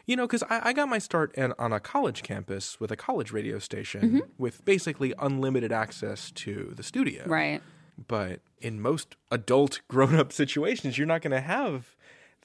You 0.06 0.16
know, 0.18 0.28
because 0.28 0.44
I, 0.50 0.70
I 0.70 0.74
got 0.74 0.90
my 0.90 1.00
start 1.00 1.34
in, 1.36 1.54
on 1.58 1.72
a 1.72 1.80
college 1.80 2.24
campus 2.24 2.80
with 2.80 2.92
a 2.92 2.96
college 2.98 3.32
radio 3.32 3.58
station 3.60 4.02
Mm-hmm. 4.02 4.20
with 4.38 4.66
basically 4.66 5.14
unlimited 5.20 5.72
access 5.72 6.32
to 6.32 6.74
the 6.76 6.84
studio. 6.84 7.24
Right. 7.26 7.62
But 8.08 8.42
in 8.60 8.82
most 8.82 9.16
adult 9.32 9.80
grown 9.88 10.16
up 10.16 10.34
situations, 10.34 10.98
you're 10.98 11.08
not 11.08 11.22
going 11.22 11.32
to 11.32 11.42
have 11.42 11.96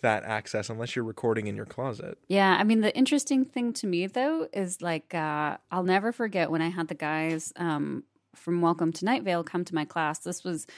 that 0.02 0.22
access 0.22 0.70
unless 0.70 0.94
you're 0.94 1.04
recording 1.04 1.48
in 1.48 1.56
your 1.56 1.66
closet. 1.66 2.16
Yeah, 2.28 2.56
I 2.60 2.62
mean 2.62 2.82
the 2.82 2.96
interesting 2.96 3.44
thing 3.44 3.72
to 3.72 3.86
me 3.88 4.06
though 4.06 4.46
is 4.52 4.80
like 4.80 5.12
uh, 5.12 5.56
I'll 5.72 5.82
never 5.82 6.12
forget 6.12 6.52
when 6.52 6.62
I 6.62 6.68
had 6.68 6.86
the 6.86 6.94
guys 6.94 7.52
um, 7.56 8.04
from 8.36 8.60
Welcome 8.60 8.92
to 8.92 9.04
Night 9.04 9.24
Vale 9.24 9.42
come 9.42 9.64
to 9.64 9.74
my 9.74 9.84
class. 9.84 10.20
This 10.20 10.44
was 10.44 10.68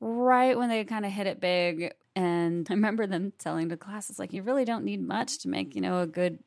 right 0.00 0.56
when 0.56 0.68
they 0.68 0.84
kind 0.84 1.04
of 1.06 1.12
hit 1.12 1.26
it 1.26 1.40
big, 1.40 1.92
and 2.14 2.66
I 2.70 2.74
remember 2.74 3.06
them 3.06 3.32
telling 3.38 3.68
the 3.68 3.76
class, 3.76 4.10
"It's 4.10 4.18
like 4.18 4.32
you 4.32 4.42
really 4.42 4.64
don't 4.64 4.84
need 4.84 5.00
much 5.00 5.38
to 5.40 5.48
make 5.48 5.74
you 5.74 5.80
know 5.80 6.00
a 6.00 6.06
good 6.06 6.38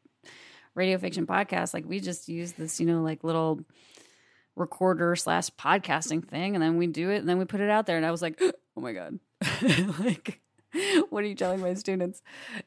radio 0.75 0.97
fiction 0.97 1.27
podcast. 1.27 1.73
Like 1.73 1.85
we 1.85 1.99
just 1.99 2.27
use 2.27 2.53
this 2.53 2.79
you 2.79 2.85
know 2.85 3.01
like 3.01 3.23
little." 3.23 3.61
recorder 4.57 5.15
slash 5.15 5.49
podcasting 5.51 6.27
thing 6.27 6.55
and 6.55 6.61
then 6.61 6.75
we 6.75 6.85
do 6.85 7.09
it 7.09 7.19
and 7.19 7.29
then 7.29 7.37
we 7.37 7.45
put 7.45 7.61
it 7.61 7.69
out 7.69 7.85
there 7.85 7.95
and 7.95 8.05
i 8.05 8.11
was 8.11 8.21
like 8.21 8.39
oh 8.41 8.81
my 8.81 8.91
god 8.91 9.17
like 9.99 10.41
what 11.10 11.23
are 11.23 11.27
you 11.27 11.36
telling 11.36 11.60
my 11.60 11.73
students 11.73 12.21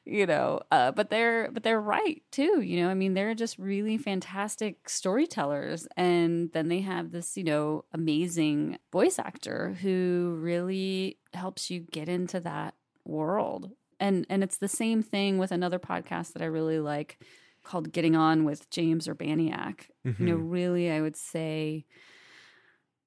you 0.04 0.26
know 0.26 0.60
uh, 0.70 0.90
but 0.92 1.10
they're 1.10 1.50
but 1.52 1.62
they're 1.62 1.80
right 1.80 2.22
too 2.30 2.60
you 2.60 2.80
know 2.80 2.88
i 2.88 2.94
mean 2.94 3.14
they're 3.14 3.34
just 3.34 3.58
really 3.58 3.98
fantastic 3.98 4.88
storytellers. 4.88 5.88
And 5.96 6.52
then 6.52 6.68
they 6.68 6.80
have 6.80 7.10
this 7.10 7.36
you 7.36 7.44
know 7.44 7.84
amazing 7.92 8.78
voice 8.92 9.18
actor 9.18 9.76
who 9.80 10.36
really 10.40 11.18
helps 11.32 11.70
you 11.70 11.80
get 11.80 12.08
into 12.08 12.40
that 12.40 12.74
world. 13.04 13.72
And 14.00 14.26
and 14.28 14.42
it's 14.42 14.58
the 14.58 14.68
same 14.68 15.02
thing 15.02 15.38
with 15.38 15.52
another 15.52 15.78
podcast 15.78 16.32
that 16.32 16.42
i 16.42 16.46
really 16.46 16.80
like 16.80 17.18
called 17.62 17.92
getting 17.92 18.14
on 18.14 18.44
with 18.44 18.68
james 18.70 19.08
urbaniak. 19.08 19.86
You 20.04 20.26
know 20.26 20.34
really 20.34 20.90
i 20.90 21.00
would 21.00 21.16
say 21.16 21.86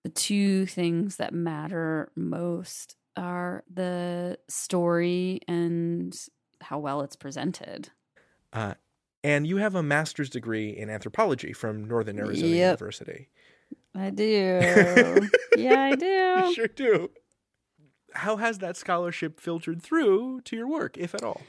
the 0.04 0.10
two 0.10 0.66
things 0.66 1.18
that 1.18 1.34
matter 1.34 2.12
most 2.16 2.96
are 3.18 3.64
the 3.74 4.38
story 4.48 5.42
and 5.48 6.16
how 6.62 6.80
well 6.80 7.02
it's 7.02 7.16
presented. 7.16 7.90
Uh, 8.54 8.76
and 9.24 9.46
you 9.46 9.58
have 9.58 9.76
a 9.76 9.84
master's 9.84 10.30
degree 10.30 10.70
in 10.70 10.90
anthropology 10.90 11.52
from 11.52 11.86
Northern 11.86 12.18
Arizona 12.20 12.56
Yep. 12.56 12.80
University. 12.80 13.30
I 13.96 14.10
do. 14.12 15.28
yeah, 15.58 15.82
I 15.82 15.90
You 15.90 15.98
do. 15.98 16.54
sure 16.54 16.68
do. 16.68 17.10
How 18.14 18.38
has 18.38 18.60
that 18.60 18.78
scholarship 18.78 19.40
filtered 19.40 19.82
through 19.82 20.42
to 20.42 20.56
your 20.56 20.68
work, 20.68 20.98
if 20.98 21.14
at 21.14 21.24
all? 21.24 21.42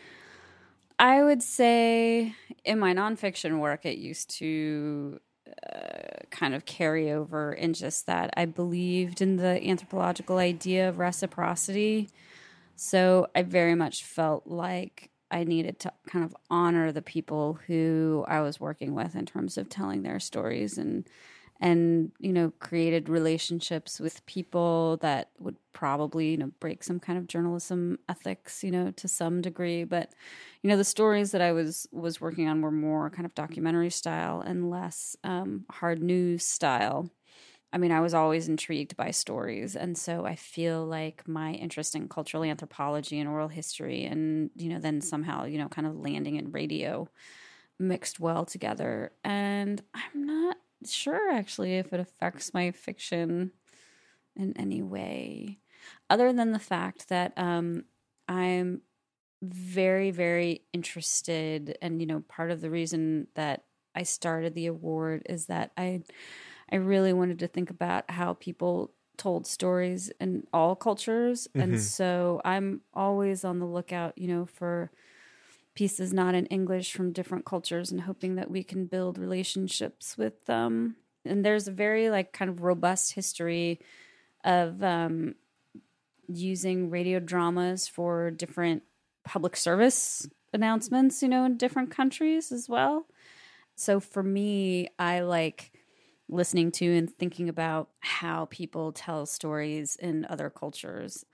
I 0.98 1.22
would 1.22 1.42
say 1.42 2.34
in 2.64 2.78
my 2.78 2.92
nonfiction 2.92 3.60
work, 3.60 3.86
it 3.86 3.98
used 3.98 4.30
to 4.38 5.20
uh, 5.72 6.07
kind 6.30 6.54
of 6.54 6.64
carry 6.64 7.10
over 7.10 7.52
in 7.52 7.74
just 7.74 8.06
that 8.06 8.32
I 8.36 8.44
believed 8.44 9.20
in 9.20 9.36
the 9.36 9.62
anthropological 9.66 10.38
idea 10.38 10.88
of 10.88 10.98
reciprocity. 10.98 12.08
So 12.76 13.28
I 13.34 13.42
very 13.42 13.74
much 13.74 14.04
felt 14.04 14.46
like 14.46 15.10
I 15.30 15.44
needed 15.44 15.78
to 15.80 15.92
kind 16.06 16.24
of 16.24 16.36
honor 16.50 16.92
the 16.92 17.02
people 17.02 17.58
who 17.66 18.24
I 18.28 18.40
was 18.40 18.60
working 18.60 18.94
with 18.94 19.14
in 19.14 19.26
terms 19.26 19.58
of 19.58 19.68
telling 19.68 20.02
their 20.02 20.20
stories 20.20 20.78
and 20.78 21.06
and 21.60 22.12
you 22.20 22.32
know 22.32 22.52
created 22.60 23.08
relationships 23.08 23.98
with 24.00 24.24
people 24.26 24.96
that 24.98 25.30
would 25.38 25.56
probably 25.72 26.30
you 26.30 26.36
know 26.36 26.50
break 26.60 26.82
some 26.84 27.00
kind 27.00 27.18
of 27.18 27.26
journalism 27.26 27.98
ethics 28.08 28.62
you 28.64 28.70
know 28.70 28.90
to 28.92 29.08
some 29.08 29.40
degree. 29.40 29.84
But 29.84 30.14
you 30.62 30.70
know 30.70 30.76
the 30.76 30.84
stories 30.84 31.32
that 31.32 31.40
i 31.40 31.52
was 31.52 31.86
was 31.92 32.20
working 32.20 32.48
on 32.48 32.62
were 32.62 32.70
more 32.70 33.10
kind 33.10 33.26
of 33.26 33.34
documentary 33.34 33.90
style 33.90 34.40
and 34.40 34.70
less 34.70 35.16
um, 35.24 35.64
hard 35.70 36.02
news 36.02 36.44
style. 36.44 37.10
I 37.72 37.78
mean 37.78 37.92
i 37.92 38.00
was 38.00 38.14
always 38.14 38.48
intrigued 38.48 38.96
by 38.96 39.10
stories. 39.10 39.76
And 39.76 39.96
so 39.98 40.24
i 40.24 40.34
feel 40.36 40.86
like 40.86 41.26
my 41.28 41.52
interest 41.52 41.94
in 41.94 42.08
cultural 42.08 42.44
anthropology 42.44 43.18
and 43.20 43.28
oral 43.28 43.48
history 43.48 44.04
and 44.04 44.50
you 44.56 44.68
know 44.70 44.78
then 44.80 45.00
somehow 45.00 45.44
you 45.44 45.58
know 45.58 45.68
kind 45.68 45.86
of 45.86 45.96
landing 45.96 46.36
in 46.36 46.52
radio 46.52 47.08
mixed 47.78 48.20
well 48.20 48.44
together. 48.44 49.12
And 49.24 49.82
i'm 49.94 50.26
not 50.26 50.56
sure 50.86 51.32
actually 51.32 51.76
if 51.76 51.92
it 51.92 52.00
affects 52.00 52.54
my 52.54 52.70
fiction 52.70 53.52
in 54.36 54.56
any 54.56 54.82
way. 54.82 55.60
Other 56.10 56.32
than 56.32 56.52
the 56.52 56.58
fact 56.58 57.08
that 57.08 57.32
um, 57.36 57.84
i'm 58.28 58.82
very 59.42 60.10
very 60.10 60.62
interested 60.72 61.78
and 61.82 62.00
you 62.00 62.06
know 62.06 62.20
part 62.28 62.50
of 62.50 62.60
the 62.60 62.70
reason 62.70 63.28
that 63.34 63.64
i 63.94 64.02
started 64.02 64.54
the 64.54 64.66
award 64.66 65.22
is 65.28 65.46
that 65.46 65.72
i 65.76 66.02
i 66.72 66.76
really 66.76 67.12
wanted 67.12 67.38
to 67.38 67.46
think 67.48 67.70
about 67.70 68.10
how 68.10 68.34
people 68.34 68.92
told 69.16 69.46
stories 69.46 70.10
in 70.20 70.44
all 70.52 70.76
cultures. 70.76 71.48
And 71.58 71.78
so 71.80 72.40
i'm 72.44 72.82
always 72.94 73.44
on 73.44 73.58
the 73.58 73.66
lookout 73.66 74.16
you 74.18 74.28
know 74.28 74.46
for 74.46 74.90
pieces 75.78 76.12
not 76.12 76.34
in 76.34 76.44
English 76.46 76.92
from 76.92 77.12
different 77.12 77.44
cultures 77.44 77.92
and 77.92 78.00
hoping 78.00 78.34
that 78.34 78.50
we 78.50 78.64
can 78.64 78.84
build 78.84 79.16
relationships 79.16 80.18
with 80.18 80.44
them. 80.46 80.96
And 81.24 81.44
there's 81.44 81.68
a 81.68 81.70
very 81.70 82.10
like 82.10 82.32
kind 82.32 82.50
of 82.50 82.62
robust 82.64 83.12
history 83.12 83.78
of 84.42 84.82
um, 84.82 85.36
using 86.26 86.90
radio 86.90 87.20
dramas 87.20 87.86
for 87.86 88.32
different 88.32 88.82
public 89.24 89.54
service 89.54 90.28
announcements, 90.52 91.22
you 91.22 91.28
know, 91.28 91.44
in 91.44 91.56
different 91.56 91.92
countries 91.92 92.50
as 92.50 92.68
well. 92.68 93.06
So 93.76 94.00
for 94.00 94.24
me, 94.24 94.88
I 94.98 95.20
like 95.20 95.70
listening 96.28 96.72
to 96.72 96.96
and 96.96 97.08
thinking 97.08 97.48
about 97.48 97.90
how 98.00 98.46
people 98.46 98.90
tell 98.90 99.26
stories 99.26 99.94
in 99.94 100.26
other 100.28 100.50
cultures 100.50 101.24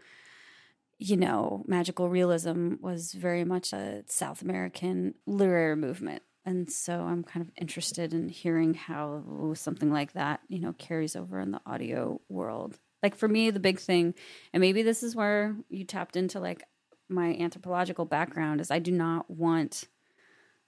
you 0.99 1.17
know, 1.17 1.65
magical 1.67 2.09
realism 2.09 2.75
was 2.81 3.13
very 3.13 3.45
much 3.45 3.73
a 3.73 4.05
South 4.07 4.43
American 4.43 5.15
literary 5.27 5.77
movement. 5.77 6.23
And 6.47 6.71
so 6.71 7.01
I'm 7.01 7.25
kind 7.25 7.45
of 7.45 7.51
interested 7.57 8.13
in 8.13 8.29
hearing 8.29 8.75
how 8.75 9.55
something 9.55 9.91
like 9.91 10.13
that, 10.13 10.41
you 10.49 10.59
know, 10.61 10.75
carries 10.75 11.17
over 11.17 11.41
in 11.41 11.53
the 11.53 11.61
audio 11.65 12.21
world. 12.29 12.79
Like 13.03 13.17
for 13.17 13.29
me, 13.29 13.51
the 13.51 13.61
big 13.61 13.79
thing, 13.79 14.15
and 14.53 14.61
maybe 14.61 14.83
this 14.83 15.03
is 15.03 15.17
where 15.17 15.57
you 15.69 15.85
tapped 15.85 16.17
into 16.17 16.41
like 16.41 16.63
my 17.09 17.35
anthropological 17.35 18.05
background, 18.05 18.61
is 18.61 18.71
I 18.71 18.79
do 18.79 18.93
not 18.93 19.31
want 19.31 19.85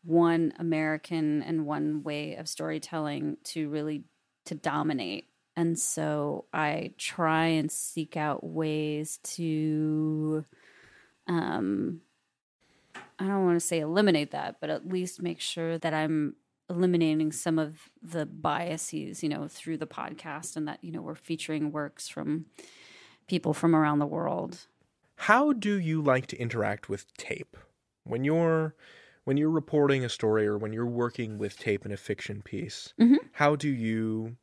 one 0.02 0.52
American 0.58 1.42
and 1.42 1.66
one 1.66 2.02
way 2.02 2.36
of 2.36 2.48
storytelling 2.48 3.36
to 3.44 3.68
really 3.68 4.04
to 4.46 4.54
dominate 4.54 5.26
and 5.56 5.78
so 5.78 6.44
i 6.52 6.92
try 6.98 7.46
and 7.46 7.70
seek 7.70 8.16
out 8.16 8.44
ways 8.44 9.18
to 9.22 10.44
um 11.26 12.00
i 13.18 13.24
don't 13.26 13.44
want 13.44 13.56
to 13.58 13.66
say 13.66 13.80
eliminate 13.80 14.30
that 14.30 14.56
but 14.60 14.70
at 14.70 14.88
least 14.88 15.22
make 15.22 15.40
sure 15.40 15.78
that 15.78 15.94
i'm 15.94 16.34
eliminating 16.68 17.30
some 17.32 17.58
of 17.58 17.90
the 18.02 18.26
biases 18.26 19.22
you 19.22 19.28
know 19.28 19.46
through 19.48 19.76
the 19.76 19.86
podcast 19.86 20.56
and 20.56 20.66
that 20.66 20.82
you 20.82 20.90
know 20.90 21.00
we're 21.00 21.14
featuring 21.14 21.70
works 21.70 22.08
from 22.08 22.46
people 23.28 23.54
from 23.54 23.74
around 23.74 23.98
the 23.98 24.06
world 24.06 24.66
How 25.16 25.52
do 25.52 25.78
you 25.78 26.02
like 26.02 26.26
to 26.28 26.36
interact 26.36 26.88
with 26.88 27.12
tape 27.16 27.56
when 28.04 28.22
you're 28.24 28.74
when 29.24 29.36
you're 29.36 29.50
reporting 29.50 30.04
a 30.04 30.08
story 30.08 30.46
or 30.46 30.58
when 30.58 30.72
you're 30.72 30.86
working 30.86 31.38
with 31.38 31.58
tape 31.58 31.84
in 31.86 31.90
a 31.90 31.96
fiction 31.96 32.42
piece? 32.42 32.92
Mhm. 33.00 33.16
How 33.32 33.56
do 33.56 33.68
you 33.68 34.36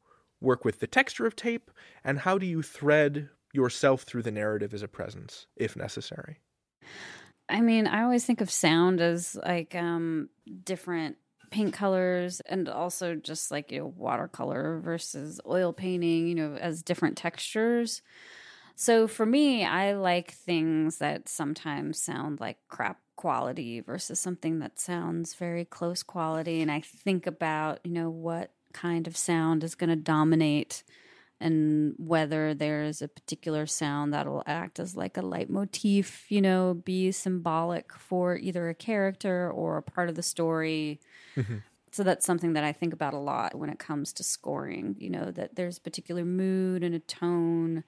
work 0.43 0.65
with 0.65 0.79
the 0.79 0.87
texture 0.87 1.25
of 1.25 1.35
tape 1.35 1.71
and 2.03 2.19
how 2.19 2.37
do 2.37 2.45
you 2.45 2.61
thread 2.61 3.29
yourself 3.53 4.03
through 4.03 4.23
the 4.23 4.31
narrative 4.31 4.73
as 4.73 4.83
a 4.83 4.87
presence, 4.87 5.47
if 5.55 5.75
necessary? 5.75 6.39
I 7.49 7.61
mean, 7.61 7.87
I 7.87 8.03
always 8.03 8.25
think 8.25 8.41
of 8.41 8.49
sound 8.49 8.99
as 8.99 9.35
like 9.35 9.75
um, 9.75 10.29
different 10.63 11.17
paint 11.53 11.71
colors 11.71 12.41
and 12.47 12.67
also 12.67 13.13
just 13.13 13.51
like 13.51 13.71
you 13.71 13.77
know 13.77 13.93
watercolor 13.95 14.79
versus 14.79 15.39
oil 15.47 15.71
painting 15.71 16.27
you 16.27 16.33
know 16.33 16.55
as 16.55 16.81
different 16.81 17.15
textures 17.15 18.01
so 18.75 19.07
for 19.07 19.23
me 19.23 19.63
i 19.63 19.93
like 19.93 20.31
things 20.31 20.97
that 20.97 21.29
sometimes 21.29 22.01
sound 22.01 22.39
like 22.39 22.57
crap 22.69 22.99
quality 23.15 23.81
versus 23.81 24.19
something 24.19 24.57
that 24.57 24.79
sounds 24.79 25.35
very 25.35 25.63
close 25.63 26.01
quality 26.01 26.59
and 26.59 26.71
i 26.71 26.81
think 26.81 27.27
about 27.27 27.79
you 27.83 27.91
know 27.91 28.09
what 28.09 28.51
kind 28.73 29.07
of 29.07 29.15
sound 29.15 29.63
is 29.63 29.75
going 29.75 29.89
to 29.89 29.95
dominate 29.95 30.83
and 31.43 31.93
whether 31.97 32.53
there's 32.53 33.01
a 33.01 33.07
particular 33.07 33.65
sound 33.65 34.13
that'll 34.13 34.43
act 34.45 34.79
as 34.79 34.95
like 34.95 35.17
a 35.17 35.21
leitmotif, 35.21 36.25
you 36.29 36.41
know, 36.41 36.73
be 36.73 37.11
symbolic 37.11 37.91
for 37.91 38.37
either 38.37 38.69
a 38.69 38.73
character 38.73 39.51
or 39.51 39.77
a 39.77 39.83
part 39.83 40.07
of 40.07 40.15
the 40.15 40.23
story. 40.23 41.01
Mm-hmm. 41.35 41.57
So 41.91 42.03
that's 42.03 42.25
something 42.25 42.53
that 42.53 42.63
I 42.63 42.71
think 42.71 42.93
about 42.93 43.13
a 43.13 43.19
lot 43.19 43.55
when 43.55 43.69
it 43.69 43.77
comes 43.77 44.13
to 44.13 44.23
scoring, 44.23 44.95
you 44.97 45.09
know, 45.09 45.31
that 45.31 45.55
there's 45.55 45.77
a 45.77 45.81
particular 45.81 46.23
mood 46.23 46.81
and 46.81 46.95
a 46.95 46.99
tone. 46.99 47.83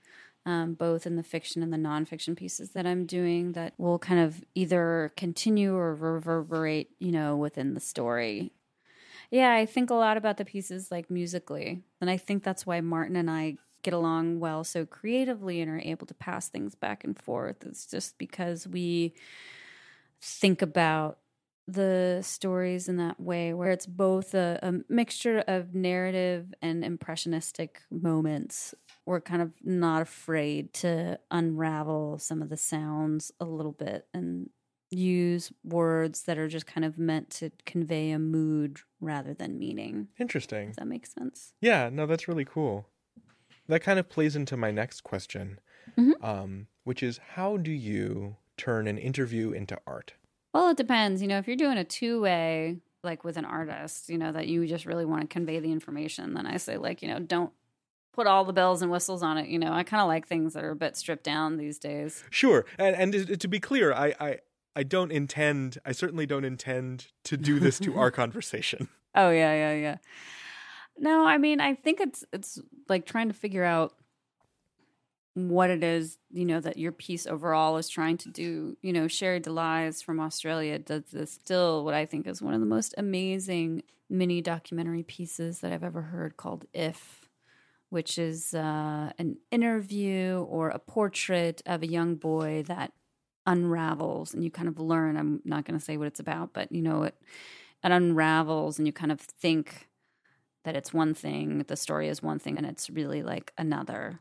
Um, 0.48 0.76
both 0.76 1.08
in 1.08 1.16
the 1.16 1.24
fiction 1.24 1.64
and 1.64 1.74
the 1.74 1.78
nonfiction 1.78 2.38
pieces 2.38 2.70
that 2.74 2.86
I'm 2.86 3.08
doing 3.08 3.54
that 3.54 3.74
will 3.80 3.98
kind 3.98 4.20
of 4.20 4.44
either 4.54 5.12
continue 5.18 5.74
or 5.74 5.96
reverberate, 5.96 6.92
you 7.00 7.12
know, 7.12 7.36
within 7.36 7.74
the 7.74 7.80
story. 7.80 8.52
Yeah, 9.32 9.54
I 9.54 9.66
think 9.66 9.90
a 9.90 9.94
lot 9.96 10.18
about 10.18 10.38
the 10.38 10.46
pieces 10.46 10.92
like 10.92 11.10
musically. 11.10 11.84
And 12.02 12.10
I 12.10 12.18
think 12.18 12.44
that's 12.44 12.66
why 12.66 12.82
Martin 12.82 13.16
and 13.16 13.30
I 13.30 13.58
get 13.84 13.94
along 13.94 14.40
well 14.40 14.64
so 14.64 14.86
creatively 14.86 15.62
and 15.62 15.70
are 15.70 15.80
able 15.80 16.08
to 16.08 16.14
pass 16.14 16.50
things 16.50 16.76
back 16.76 17.04
and 17.04 17.18
forth. 17.18 17.66
It's 17.66 17.86
just 17.86 18.18
because 18.18 18.68
we 18.68 19.14
think 20.22 20.62
about 20.62 21.20
the 21.68 22.20
stories 22.22 22.88
in 22.88 22.98
that 22.98 23.20
way 23.20 23.52
where 23.54 23.72
it's 23.72 23.88
both 23.88 24.36
a, 24.36 24.60
a 24.62 24.74
mixture 24.88 25.40
of 25.48 25.74
narrative 25.74 26.54
and 26.62 26.86
impressionistic 26.86 27.82
moments 27.90 28.76
we're 29.08 29.22
kind 29.22 29.42
of 29.42 29.52
not 29.64 30.02
afraid 30.02 30.74
to 30.74 31.18
unravel 31.32 32.20
some 32.20 32.42
of 32.44 32.50
the 32.50 32.58
sounds 32.58 33.32
a 33.40 33.46
little 33.46 33.72
bit 33.72 34.08
and 34.14 34.50
use 34.98 35.52
words 35.64 36.24
that 36.24 36.38
are 36.38 36.48
just 36.48 36.66
kind 36.66 36.86
of 36.86 36.98
meant 36.98 37.30
to 37.32 37.52
convey 37.66 38.12
a 38.12 38.20
mood 38.20 38.80
rather 39.00 39.34
than 39.34 39.60
meaning. 39.60 40.08
Interesting. 40.20 40.68
Does 40.68 40.78
that 40.78 40.88
make 40.88 41.06
sense? 41.06 41.54
Yeah, 41.62 41.90
no, 41.92 42.06
that's 42.06 42.28
really 42.28 42.46
cool. 42.46 42.88
That 43.68 43.82
kind 43.82 44.00
of 44.00 44.10
plays 44.10 44.36
into 44.36 44.58
my 44.58 44.72
next 44.72 45.02
question, 45.02 45.60
mm-hmm. 45.98 46.24
um, 46.24 46.68
which 46.84 47.02
is 47.02 47.20
how 47.34 47.58
do 47.58 47.72
you 47.72 48.38
turn 48.58 48.88
an 48.88 48.98
interview 48.98 49.52
into 49.52 49.78
art? 49.88 50.14
Well, 50.54 50.70
it 50.70 50.78
depends. 50.78 51.22
You 51.22 51.28
know, 51.28 51.38
if 51.38 51.48
you're 51.48 51.58
doing 51.58 51.78
a 51.78 51.84
two 51.84 52.22
way, 52.22 52.78
like 53.04 53.24
with 53.24 53.38
an 53.38 53.46
artist, 53.46 54.10
you 54.10 54.18
know, 54.18 54.32
that 54.32 54.48
you 54.48 54.66
just 54.68 54.86
really 54.86 55.06
want 55.06 55.22
to 55.22 55.28
convey 55.28 55.60
the 55.60 55.72
information, 55.72 56.34
then 56.34 56.46
I 56.46 56.58
say, 56.58 56.78
like, 56.78 57.02
you 57.02 57.08
know, 57.08 57.20
don't 57.20 57.52
put 58.14 58.28
all 58.28 58.46
the 58.46 58.54
bells 58.54 58.82
and 58.82 58.90
whistles 58.90 59.22
on 59.22 59.38
it. 59.38 59.50
You 59.50 59.60
know, 59.60 59.74
I 59.74 59.84
kind 59.84 60.02
of 60.02 60.08
like 60.08 60.28
things 60.28 60.54
that 60.54 60.64
are 60.64 60.72
a 60.72 60.76
bit 60.76 60.96
stripped 60.96 61.24
down 61.24 61.58
these 61.58 61.78
days. 61.78 62.24
Sure, 62.30 62.66
and 62.78 62.96
and 63.14 63.40
to 63.40 63.48
be 63.48 63.60
clear, 63.60 63.94
I 63.94 64.14
I 64.20 64.40
I 64.76 64.84
don't 64.84 65.12
intend. 65.12 65.78
I 65.86 65.92
certainly 65.92 66.26
don't 66.26 66.46
intend 66.46 67.08
to 67.26 67.38
do 67.38 67.60
this 67.60 67.80
to 67.80 67.98
our 67.98 68.12
conversation. 68.22 68.90
Oh 69.14 69.30
yeah, 69.30 69.54
yeah, 69.54 69.74
yeah. 69.74 69.98
No, 70.98 71.26
I 71.26 71.38
mean, 71.38 71.60
I 71.60 71.76
think 71.76 72.02
it's 72.02 72.26
it's 72.34 72.60
like 72.90 73.06
trying 73.06 73.28
to 73.28 73.34
figure 73.34 73.64
out 73.64 73.94
what 75.34 75.70
it 75.70 75.84
is, 75.84 76.18
you 76.32 76.46
know, 76.46 76.62
that 76.62 76.78
your 76.78 76.94
piece 76.94 77.28
overall 77.28 77.78
is 77.78 77.90
trying 77.90 78.18
to 78.18 78.30
do. 78.30 78.78
You 78.82 78.94
know, 78.94 79.08
Sherre 79.08 79.40
DeLys 79.40 80.04
from 80.04 80.20
Australia 80.20 80.80
does 80.80 81.04
this 81.12 81.32
still 81.32 81.84
what 81.86 81.94
I 81.94 82.06
think 82.06 82.28
is 82.28 82.42
one 82.42 82.54
of 82.54 82.60
the 82.60 82.66
most 82.66 82.94
amazing 82.98 83.84
mini 84.10 84.42
documentary 84.42 85.04
pieces 85.04 85.60
that 85.60 85.72
I've 85.72 85.84
ever 85.84 86.02
heard 86.02 86.38
called 86.38 86.66
If, 86.74 87.30
which 87.90 88.18
is 88.18 88.54
uh, 88.54 89.12
an 89.18 89.38
interview 89.52 90.46
or 90.50 90.70
a 90.70 90.80
portrait 90.80 91.62
of 91.66 91.84
a 91.84 91.88
young 91.88 92.16
boy 92.16 92.64
that 92.68 92.94
unravels 93.46 94.34
and 94.34 94.44
you 94.44 94.52
kind 94.52 94.68
of 94.68 94.80
learn. 94.80 95.18
I'm 95.18 95.42
not 95.46 95.66
going 95.66 95.78
to 95.78 95.84
say 95.84 95.98
what 95.98 96.08
it's 96.08 96.20
about, 96.20 96.54
but 96.54 96.72
you 96.72 96.82
know, 96.82 97.04
it, 97.04 97.16
it 97.84 97.92
unravels 97.92 98.78
and 98.78 98.88
you 98.88 98.94
kind 98.94 99.12
of 99.12 99.20
think 99.20 99.88
that 100.64 100.76
it's 100.76 100.94
one 100.94 101.14
thing, 101.14 101.64
the 101.68 101.76
story 101.76 102.10
is 102.10 102.24
one 102.24 102.40
thing, 102.40 102.58
and 102.58 102.66
it's 102.66 102.90
really 102.90 103.22
like 103.22 103.54
another. 103.58 104.20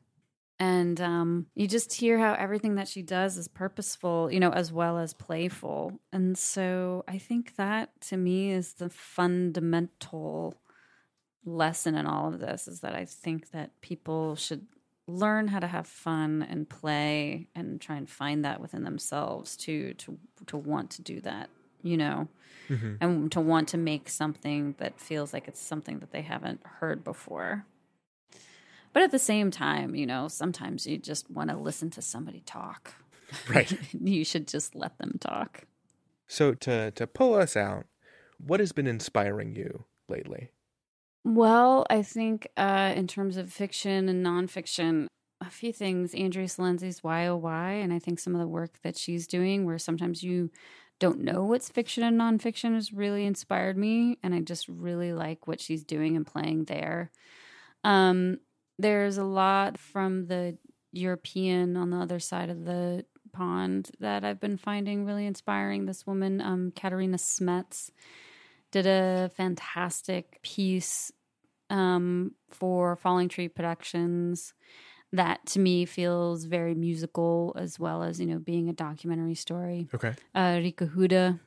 And 0.60 1.00
um, 1.00 1.46
you 1.54 1.66
just 1.66 1.92
hear 1.94 2.18
how 2.18 2.34
everything 2.34 2.76
that 2.76 2.86
she 2.86 3.02
does 3.02 3.36
is 3.36 3.48
purposeful, 3.48 4.30
you 4.30 4.38
know, 4.38 4.50
as 4.50 4.70
well 4.70 4.98
as 4.98 5.12
playful. 5.12 5.98
And 6.12 6.38
so 6.38 7.04
I 7.08 7.18
think 7.18 7.56
that 7.56 8.00
to 8.02 8.16
me 8.16 8.52
is 8.52 8.74
the 8.74 8.88
fundamental 8.88 10.54
lesson 11.44 11.96
in 11.96 12.06
all 12.06 12.28
of 12.28 12.40
this 12.40 12.68
is 12.68 12.80
that 12.80 12.94
I 12.94 13.04
think 13.04 13.50
that 13.50 13.80
people 13.80 14.36
should 14.36 14.66
learn 15.06 15.48
how 15.48 15.58
to 15.58 15.66
have 15.66 15.86
fun 15.86 16.46
and 16.48 16.68
play 16.68 17.48
and 17.54 17.80
try 17.80 17.96
and 17.96 18.08
find 18.08 18.44
that 18.44 18.60
within 18.60 18.84
themselves 18.84 19.56
to 19.56 19.94
to 19.94 20.18
to 20.46 20.56
want 20.56 20.90
to 20.90 21.02
do 21.02 21.20
that 21.20 21.50
you 21.82 21.96
know? 21.98 22.28
Mm-hmm. 22.70 22.94
and 22.98 23.30
to 23.32 23.42
want 23.42 23.68
to 23.68 23.76
make 23.76 24.08
something 24.08 24.74
that 24.78 24.98
feels 24.98 25.34
like 25.34 25.48
it's 25.48 25.60
something 25.60 25.98
that 25.98 26.12
they 26.12 26.22
haven't 26.22 26.62
heard 26.64 27.04
before. 27.04 27.66
But 28.94 29.02
at 29.02 29.10
the 29.10 29.18
same 29.18 29.50
time 29.50 29.94
you 29.94 30.06
know 30.06 30.28
sometimes 30.28 30.86
you 30.86 30.96
just 30.96 31.30
want 31.30 31.50
to 31.50 31.56
listen 31.56 31.90
to 31.90 32.02
somebody 32.02 32.40
talk. 32.40 32.94
Right. 33.48 33.78
You 33.92 34.24
should 34.24 34.48
just 34.48 34.74
let 34.74 34.98
them 34.98 35.18
talk. 35.20 35.64
So 36.26 36.54
to 36.54 36.90
to 36.92 37.06
pull 37.06 37.34
us 37.34 37.56
out 37.56 37.84
what 38.38 38.60
has 38.60 38.72
been 38.72 38.86
inspiring 38.86 39.54
you 39.54 39.84
lately 40.08 40.50
well, 41.24 41.86
I 41.90 42.02
think 42.02 42.48
uh, 42.56 42.92
in 42.94 43.06
terms 43.06 43.36
of 43.36 43.52
fiction 43.52 44.08
and 44.08 44.24
nonfiction, 44.24 45.06
a 45.40 45.50
few 45.50 45.72
things. 45.72 46.14
Andrea 46.14 46.46
Silenzi's 46.46 47.02
Why 47.02 47.26
Oh 47.26 47.36
Why, 47.36 47.72
and 47.72 47.92
I 47.92 47.98
think 47.98 48.18
some 48.18 48.34
of 48.34 48.40
the 48.40 48.48
work 48.48 48.78
that 48.82 48.96
she's 48.96 49.26
doing, 49.26 49.64
where 49.64 49.78
sometimes 49.78 50.22
you 50.22 50.50
don't 51.00 51.20
know 51.20 51.44
what's 51.44 51.68
fiction 51.68 52.02
and 52.02 52.18
nonfiction, 52.18 52.74
has 52.74 52.92
really 52.92 53.24
inspired 53.24 53.76
me, 53.76 54.18
and 54.22 54.34
I 54.34 54.40
just 54.40 54.68
really 54.68 55.12
like 55.12 55.46
what 55.46 55.60
she's 55.60 55.84
doing 55.84 56.16
and 56.16 56.26
playing 56.26 56.64
there. 56.64 57.10
Um, 57.82 58.38
there's 58.78 59.18
a 59.18 59.24
lot 59.24 59.78
from 59.78 60.26
the 60.26 60.56
European 60.92 61.76
on 61.76 61.90
the 61.90 61.98
other 61.98 62.20
side 62.20 62.50
of 62.50 62.64
the 62.64 63.04
pond 63.32 63.90
that 63.98 64.24
I've 64.24 64.40
been 64.40 64.56
finding 64.56 65.04
really 65.04 65.26
inspiring. 65.26 65.86
This 65.86 66.06
woman, 66.06 66.40
um, 66.40 66.72
Katarina 66.74 67.18
Smets 67.18 67.90
did 68.74 68.86
a 68.88 69.30
fantastic 69.36 70.42
piece 70.42 71.12
um, 71.70 72.32
for 72.50 72.96
Falling 72.96 73.28
Tree 73.28 73.46
Productions 73.46 74.52
that 75.12 75.46
to 75.46 75.60
me 75.60 75.84
feels 75.84 76.44
very 76.44 76.74
musical 76.74 77.54
as 77.56 77.78
well 77.78 78.02
as 78.02 78.18
you 78.18 78.26
know 78.26 78.40
being 78.40 78.68
a 78.68 78.72
documentary 78.72 79.36
story. 79.36 79.88
Okay. 79.94 80.14
Uh, 80.34 80.56
Rikke 80.58 80.92
Houd, 80.92 81.38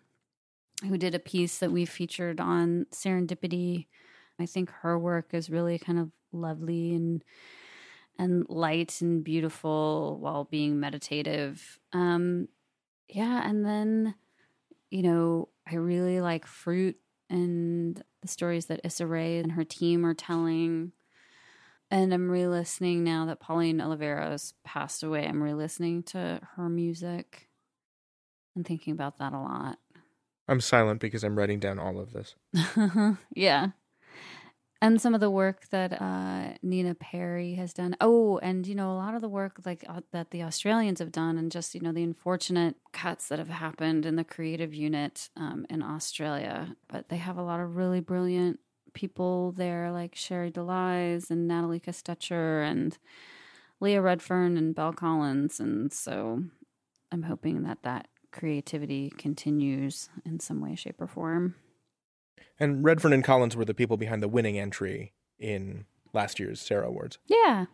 who 0.88 0.98
did 0.98 1.14
a 1.14 1.20
piece 1.20 1.58
that 1.58 1.70
we 1.70 1.84
featured 1.84 2.40
on 2.40 2.86
Serendipity, 2.94 3.88
I 4.40 4.46
think 4.46 4.70
her 4.70 4.98
work 4.98 5.34
is 5.34 5.50
really 5.50 5.78
kind 5.78 6.00
of 6.00 6.12
lovely 6.32 6.96
and 6.96 7.26
and 8.18 8.46
light 8.48 9.02
and 9.02 9.22
beautiful 9.22 10.18
while 10.22 10.46
being 10.46 10.80
meditative. 10.80 11.78
Um, 11.92 12.48
yeah, 13.10 13.46
and 13.46 13.66
then 13.66 14.16
you 14.90 15.02
know 15.02 15.50
I 15.70 15.76
really 15.76 16.22
like 16.22 16.48
fruit 16.48 16.96
and 17.30 18.02
the 18.22 18.28
stories 18.28 18.68
that 18.68 18.82
Issa 18.84 19.06
Rae 19.06 19.40
and 19.40 19.54
her 19.54 19.64
team 19.64 20.06
are 20.06 20.14
telling. 20.14 20.92
And 21.90 22.14
I'm 22.14 22.30
re 22.30 22.48
listening 22.48 23.04
now 23.04 23.26
that 23.26 23.40
Pauline 23.40 23.78
Oliveros 23.78 24.30
has 24.30 24.54
passed 24.64 25.04
away. 25.04 25.26
I'm 25.26 25.42
re 25.42 25.54
listening 25.54 26.04
to 26.04 26.42
her 26.56 26.70
music 26.70 27.48
and 28.56 28.66
thinking 28.66 28.94
about 28.94 29.18
that 29.20 29.34
a 29.34 29.40
lot. 29.40 29.78
I'm 30.50 30.62
silent 30.62 31.02
because 31.02 31.24
I'm 31.24 31.38
writing 31.38 31.60
down 31.60 31.80
all 31.80 32.00
of 32.00 32.14
this. 32.14 32.36
yeah 33.36 33.70
and 34.82 35.02
some 35.02 35.14
of 35.14 35.20
the 35.20 35.30
work 35.30 35.70
that 35.70 36.02
uh, 36.02 36.54
Nina 36.62 36.94
Perry 36.96 37.56
has 37.56 37.74
done. 37.74 37.96
Oh, 38.00 38.38
and 38.40 38.68
you 38.68 38.76
know 38.76 38.92
a 38.92 38.96
lot 38.96 39.16
of 39.16 39.22
the 39.22 39.30
work 39.30 39.62
like 39.66 39.84
uh, 39.88 40.02
that 40.12 40.32
the 40.32 40.44
Australians 40.44 41.00
have 41.00 41.12
done, 41.12 41.38
and 41.38 41.52
just 41.52 41.74
you 41.74 41.82
know 41.82 41.92
the 41.92 42.04
unfortunate 42.04 42.76
cuts 42.92 43.28
that 43.30 43.40
have 43.40 43.50
happened 43.50 44.06
in 44.06 44.16
the 44.16 44.24
creative 44.24 44.74
unit 44.74 45.30
um, 45.36 45.66
in 45.70 45.82
Australia. 45.82 46.76
But 46.88 47.10
they 47.10 47.18
have 47.18 47.38
a 47.38 47.44
lot 47.44 47.60
of 47.60 47.76
really 47.76 48.00
brilliant 48.00 48.60
people 48.94 49.52
there, 49.52 49.92
like 49.92 50.16
Sherre 50.16 50.50
DeLys 50.50 51.30
and 51.30 51.48
Natalie 51.48 51.80
Kestecher 51.80 52.70
and 52.70 52.98
Leah 53.80 54.02
Redfern 54.02 54.58
and 54.58 54.76
Belle 54.76 54.94
Collins, 54.94 55.60
and 55.60 55.92
so 55.92 56.44
I'm 57.12 57.24
hoping 57.24 57.64
that 57.64 57.84
that 57.84 58.08
creativity 58.32 59.12
continues 59.18 60.10
in 60.26 60.40
some 60.40 60.62
way, 60.62 60.76
shape, 60.76 61.02
or 61.02 61.08
form. 61.08 61.56
And 62.60 62.84
Redfern 62.84 63.14
and 63.14 63.24
Collins 63.24 63.56
were 63.56 63.66
the 63.66 63.74
people 63.74 63.98
behind 63.98 64.24
the 64.24 64.28
winning 64.28 64.58
entry 64.58 65.14
in 65.40 65.86
last 66.14 66.40
year's 66.40 66.60
Sarah 66.60 66.88
Awards. 66.88 67.20
Yeah. 67.28 67.66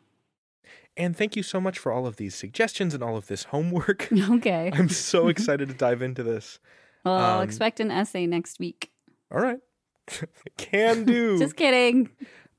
And 0.95 1.15
thank 1.17 1.35
you 1.35 1.43
so 1.43 1.59
much 1.59 1.79
for 1.79 1.91
all 1.91 2.05
of 2.05 2.17
these 2.17 2.35
suggestions 2.35 2.93
and 2.93 3.03
all 3.03 3.17
of 3.17 3.27
this 3.27 3.45
homework. 3.45 4.09
Okay. 4.29 4.71
I'm 4.73 4.89
so 4.89 5.27
excited 5.29 5.69
to 5.69 5.73
dive 5.73 6.01
into 6.01 6.23
this. 6.23 6.59
Well, 7.03 7.15
I'll 7.15 7.39
um, 7.39 7.43
expect 7.43 7.79
an 7.79 7.91
essay 7.91 8.25
next 8.25 8.59
week. 8.59 8.91
All 9.31 9.41
right. 9.41 9.59
Can 10.57 11.05
do. 11.05 11.39
Just 11.39 11.55
kidding. 11.55 12.09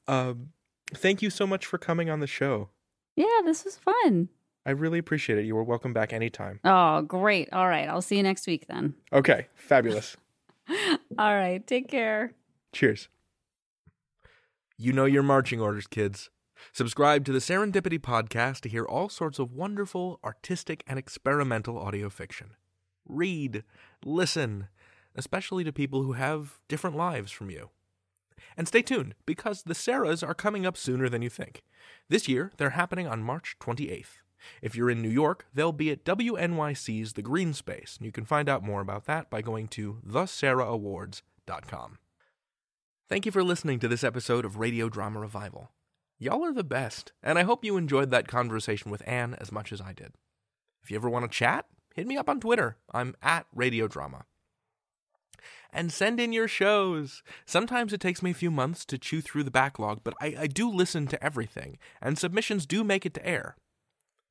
Um, 0.09 0.51
thank 0.95 1.23
you 1.23 1.31
so 1.31 1.47
much 1.47 1.65
for 1.65 1.79
coming 1.79 2.11
on 2.11 2.21
the 2.21 2.27
show. 2.27 2.71
Yeah, 3.17 3.41
this 3.45 3.65
was 3.65 3.77
fun. 3.77 4.29
I 4.67 4.71
really 4.71 4.99
appreciate 4.99 5.39
it. 5.39 5.45
You 5.45 5.57
are 5.59 5.63
welcome 5.65 5.93
back 5.93 6.13
anytime. 6.13 6.61
Oh, 6.65 7.03
great. 7.03 7.53
All 7.53 7.69
right. 7.69 7.89
I'll 7.89 8.03
see 8.03 8.17
you 8.17 8.23
next 8.23 8.47
week 8.47 8.67
then. 8.67 8.95
Okay, 9.13 9.49
fabulous. 9.55 10.17
All 11.19 11.35
right. 11.35 11.65
Take 11.67 11.89
care. 11.89 12.33
Cheers. 12.73 13.09
You 14.77 14.93
know 14.93 15.05
your 15.05 15.23
marching 15.23 15.61
orders, 15.61 15.87
kids. 15.87 16.31
Subscribe 16.73 17.25
to 17.25 17.33
the 17.33 17.39
Serendipity 17.39 17.99
Podcast 17.99 18.61
to 18.61 18.69
hear 18.69 18.85
all 18.85 19.09
sorts 19.09 19.39
of 19.39 19.53
wonderful, 19.53 20.19
artistic, 20.25 20.83
and 20.87 20.99
experimental 20.99 21.79
audio 21.79 22.09
fiction. 22.09 22.51
Read, 23.07 23.65
listen, 24.05 24.69
especially 25.15 25.63
to 25.65 25.73
people 25.73 26.03
who 26.03 26.15
have 26.15 26.59
different 26.69 26.97
lives 26.97 27.31
from 27.31 27.51
you. 27.51 27.71
And 28.57 28.67
stay 28.67 28.83
tuned, 28.83 29.15
because 29.27 29.63
the 29.63 29.75
Sarahs 29.75 30.27
are 30.27 30.35
coming 30.35 30.65
up 30.67 30.77
sooner 30.77 31.09
than 31.09 31.23
you 31.23 31.31
think. 31.31 31.63
This 32.09 32.29
year, 32.29 32.51
they're 32.57 32.71
happening 32.71 33.07
on 33.07 33.23
March 33.23 33.57
28th. 33.61 34.19
If 34.63 34.75
you're 34.75 34.91
in 34.91 35.03
New 35.03 35.11
York, 35.11 35.47
they'll 35.55 35.73
be 35.73 35.91
at 35.91 36.05
WNYC's 36.05 37.13
The 37.15 37.23
Green 37.23 37.53
Space, 37.53 37.97
and 37.99 38.07
you 38.07 38.13
can 38.13 38.25
find 38.25 38.49
out 38.49 38.63
more 38.63 38.81
about 38.81 39.07
that 39.07 39.31
by 39.31 39.43
going 39.43 39.69
to 39.69 40.01
thesarahawards.com. 40.07 41.99
Thank 43.09 43.27
you 43.27 43.33
for 43.33 43.45
listening 43.45 43.79
to 43.81 43.89
this 43.89 44.03
episode 44.03 44.45
of 44.45 44.59
Radio 44.59 44.89
Drama 44.89 45.21
Revival. 45.21 45.71
Y'all 46.19 46.45
are 46.45 46.53
the 46.53 46.65
best, 46.65 47.13
and 47.23 47.39
I 47.39 47.43
hope 47.43 47.65
you 47.65 47.77
enjoyed 47.77 48.11
that 48.11 48.29
conversation 48.29 48.91
with 48.91 49.07
Ann 49.07 49.35
as 49.35 49.53
much 49.53 49.73
as 49.73 49.81
I 49.81 49.93
did. 49.93 50.15
If 50.83 50.91
you 50.91 50.97
ever 50.97 51.11
want 51.11 51.25
to 51.25 51.39
chat, 51.39 51.67
hit 51.95 52.07
me 52.07 52.17
up 52.17 52.29
on 52.29 52.41
Twitter. 52.41 52.77
I'm 52.93 53.15
at 53.23 53.47
Radio 53.55 53.89
Drama. 53.89 54.25
And 55.73 55.93
send 55.93 56.21
in 56.21 56.33
your 56.33 56.47
shows. 56.47 57.23
Sometimes 57.45 57.93
it 57.93 58.01
takes 58.01 58.23
me 58.23 58.31
a 58.31 58.35
few 58.35 58.51
months 58.51 58.85
to 58.87 58.97
chew 58.97 59.21
through 59.21 59.43
the 59.43 59.51
backlog, 59.51 60.01
but 60.05 60.15
I, 60.21 60.37
I 60.41 60.47
do 60.47 60.71
listen 60.71 61.07
to 61.09 61.23
everything, 61.23 61.79
and 62.01 62.19
submissions 62.19 62.65
do 62.65 62.85
make 62.85 63.05
it 63.05 63.15
to 63.15 63.27
air. 63.27 63.57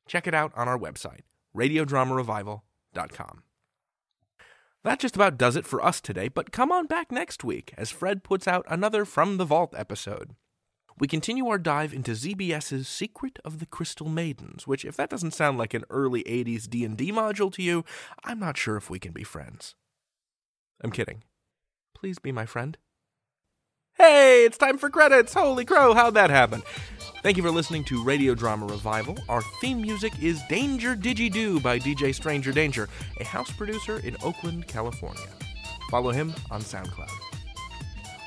Check 0.08 0.28
it 0.28 0.34
out 0.34 0.51
on 0.56 0.68
our 0.68 0.78
website, 0.78 1.22
radiodramarevival.com. 1.56 3.43
That 4.84 4.99
just 4.99 5.16
about 5.16 5.38
does 5.38 5.56
it 5.56 5.66
for 5.66 5.84
us 5.84 6.01
today, 6.01 6.28
but 6.28 6.51
come 6.51 6.72
on 6.72 6.88
back 6.88 7.12
next 7.12 7.43
week 7.43 7.74
as 7.78 7.89
Fred 7.89 8.24
puts 8.24 8.47
out 8.47 8.66
another 8.68 9.06
From 9.06 9.38
the 9.38 9.45
Vault 9.45 9.74
episode. 9.78 10.36
We 10.99 11.08
continue 11.08 11.47
our 11.47 11.58
dive 11.58 11.93
into 11.93 12.12
ZBS's 12.12 12.88
Secret 12.88 13.39
of 13.43 13.60
the 13.60 13.66
Crystal 13.66 14.10
Maidens, 14.10 14.68
which 14.68 14.86
if 14.86 14.95
that 14.97 15.10
doesn't 15.10 15.34
sound 15.34 15.58
like 15.58 15.74
an 15.74 15.86
early 15.89 16.24
80s 16.24 16.70
D&D 16.70 17.12
module 17.12 17.51
to 17.54 17.64
you, 17.64 17.84
I'm 18.24 18.39
not 18.39 18.58
sure 18.58 18.76
if 18.76 18.89
we 18.89 18.99
can 18.99 19.12
be 19.12 19.24
friends. 19.24 19.74
I'm 20.84 20.91
kidding. 20.91 21.24
Please 21.95 22.20
be 22.20 22.32
my 22.32 22.45
friend. 22.45 22.78
Hey, 23.98 24.44
it's 24.44 24.58
time 24.58 24.80
for 24.80 24.89
credits. 24.89 25.36
Holy 25.36 25.66
crow, 25.66 25.94
how'd 25.94 26.16
that 26.16 26.32
happen? 26.32 26.64
Thank 27.22 27.38
you 27.38 27.44
for 27.44 27.52
listening 27.52 27.84
to 27.86 28.04
Radio 28.04 28.34
Drama 28.34 28.66
Revival. 28.66 29.18
Our 29.30 29.44
theme 29.62 29.82
music 29.82 30.12
is 30.22 30.41
Danger 30.50 30.96
Didgeridoo 30.96 31.62
by 31.62 31.78
DJ 31.78 32.14
Stranger 32.14 32.52
Danger, 32.52 32.89
a 33.20 33.24
house 33.24 33.52
producer 33.52 34.00
in 34.00 34.18
Oakland, 34.24 34.68
California. 34.68 35.28
Follow 35.91 36.10
him 36.10 36.34
on 36.50 36.62
SoundCloud. 36.62 37.12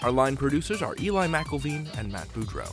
Our 0.03 0.12
line 0.12 0.37
producers 0.37 0.83
are 0.83 0.95
Eli 1.01 1.27
McElveen 1.27 1.93
and 1.99 2.12
Matt 2.12 2.29
Boudreau. 2.29 2.73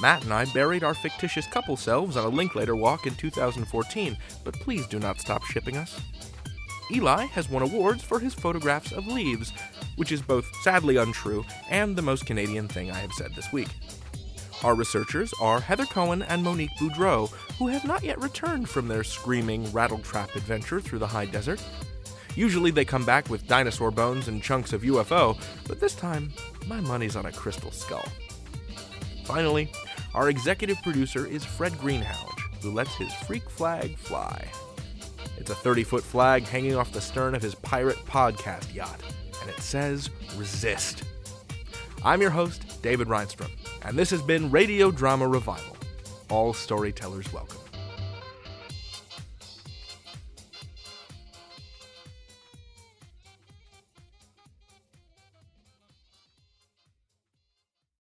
Matt 0.00 0.24
and 0.24 0.32
I 0.32 0.46
buried 0.46 0.82
our 0.82 0.94
fictitious 0.94 1.46
couple 1.46 1.76
selves 1.76 2.16
on 2.16 2.24
a 2.24 2.28
Linklater 2.28 2.74
walk 2.74 3.06
in 3.06 3.14
2014, 3.14 4.18
but 4.42 4.54
please 4.54 4.88
do 4.88 4.98
not 4.98 5.20
stop 5.20 5.44
shipping 5.44 5.76
us. 5.76 6.00
Eli 6.90 7.26
has 7.26 7.48
won 7.48 7.62
awards 7.62 8.02
for 8.02 8.18
his 8.18 8.34
photographs 8.34 8.92
of 8.92 9.06
leaves, 9.06 9.52
which 10.02 10.10
is 10.10 10.20
both 10.20 10.52
sadly 10.62 10.96
untrue 10.96 11.44
and 11.70 11.94
the 11.94 12.02
most 12.02 12.26
Canadian 12.26 12.66
thing 12.66 12.90
I 12.90 12.98
have 12.98 13.12
said 13.12 13.36
this 13.36 13.52
week. 13.52 13.68
Our 14.64 14.74
researchers 14.74 15.32
are 15.40 15.60
Heather 15.60 15.84
Cohen 15.84 16.22
and 16.22 16.42
Monique 16.42 16.76
Boudreau, 16.76 17.30
who 17.56 17.68
have 17.68 17.84
not 17.84 18.02
yet 18.02 18.20
returned 18.20 18.68
from 18.68 18.88
their 18.88 19.04
screaming 19.04 19.64
rattletrap 19.66 20.34
adventure 20.34 20.80
through 20.80 20.98
the 20.98 21.06
high 21.06 21.26
desert. 21.26 21.64
Usually 22.34 22.72
they 22.72 22.84
come 22.84 23.04
back 23.04 23.30
with 23.30 23.46
dinosaur 23.46 23.92
bones 23.92 24.26
and 24.26 24.42
chunks 24.42 24.72
of 24.72 24.82
UFO, 24.82 25.40
but 25.68 25.78
this 25.78 25.94
time, 25.94 26.32
my 26.66 26.80
money's 26.80 27.14
on 27.14 27.26
a 27.26 27.32
crystal 27.32 27.70
skull. 27.70 28.08
Finally, 29.22 29.70
our 30.14 30.30
executive 30.30 30.82
producer 30.82 31.26
is 31.28 31.44
Fred 31.44 31.74
Greenhalgh, 31.74 32.40
who 32.60 32.72
lets 32.72 32.96
his 32.96 33.14
freak 33.14 33.48
flag 33.48 33.96
fly. 33.98 34.48
It's 35.38 35.50
a 35.50 35.54
30 35.54 35.84
foot 35.84 36.02
flag 36.02 36.42
hanging 36.42 36.74
off 36.74 36.90
the 36.90 37.00
stern 37.00 37.36
of 37.36 37.42
his 37.42 37.54
pirate 37.54 37.98
podcast 38.04 38.74
yacht, 38.74 39.00
and 39.42 39.50
it 39.50 39.60
says 39.60 40.08
Resist. 40.36 41.02
I'm 42.04 42.20
your 42.20 42.30
host, 42.30 42.82
David 42.82 43.08
Rheinstrom, 43.08 43.50
and 43.82 43.98
this 43.98 44.10
has 44.10 44.22
been 44.22 44.50
Radio 44.50 44.90
Drama 44.90 45.28
Revival. 45.28 45.76
All 46.30 46.52
storytellers 46.52 47.32
welcome. 47.32 47.61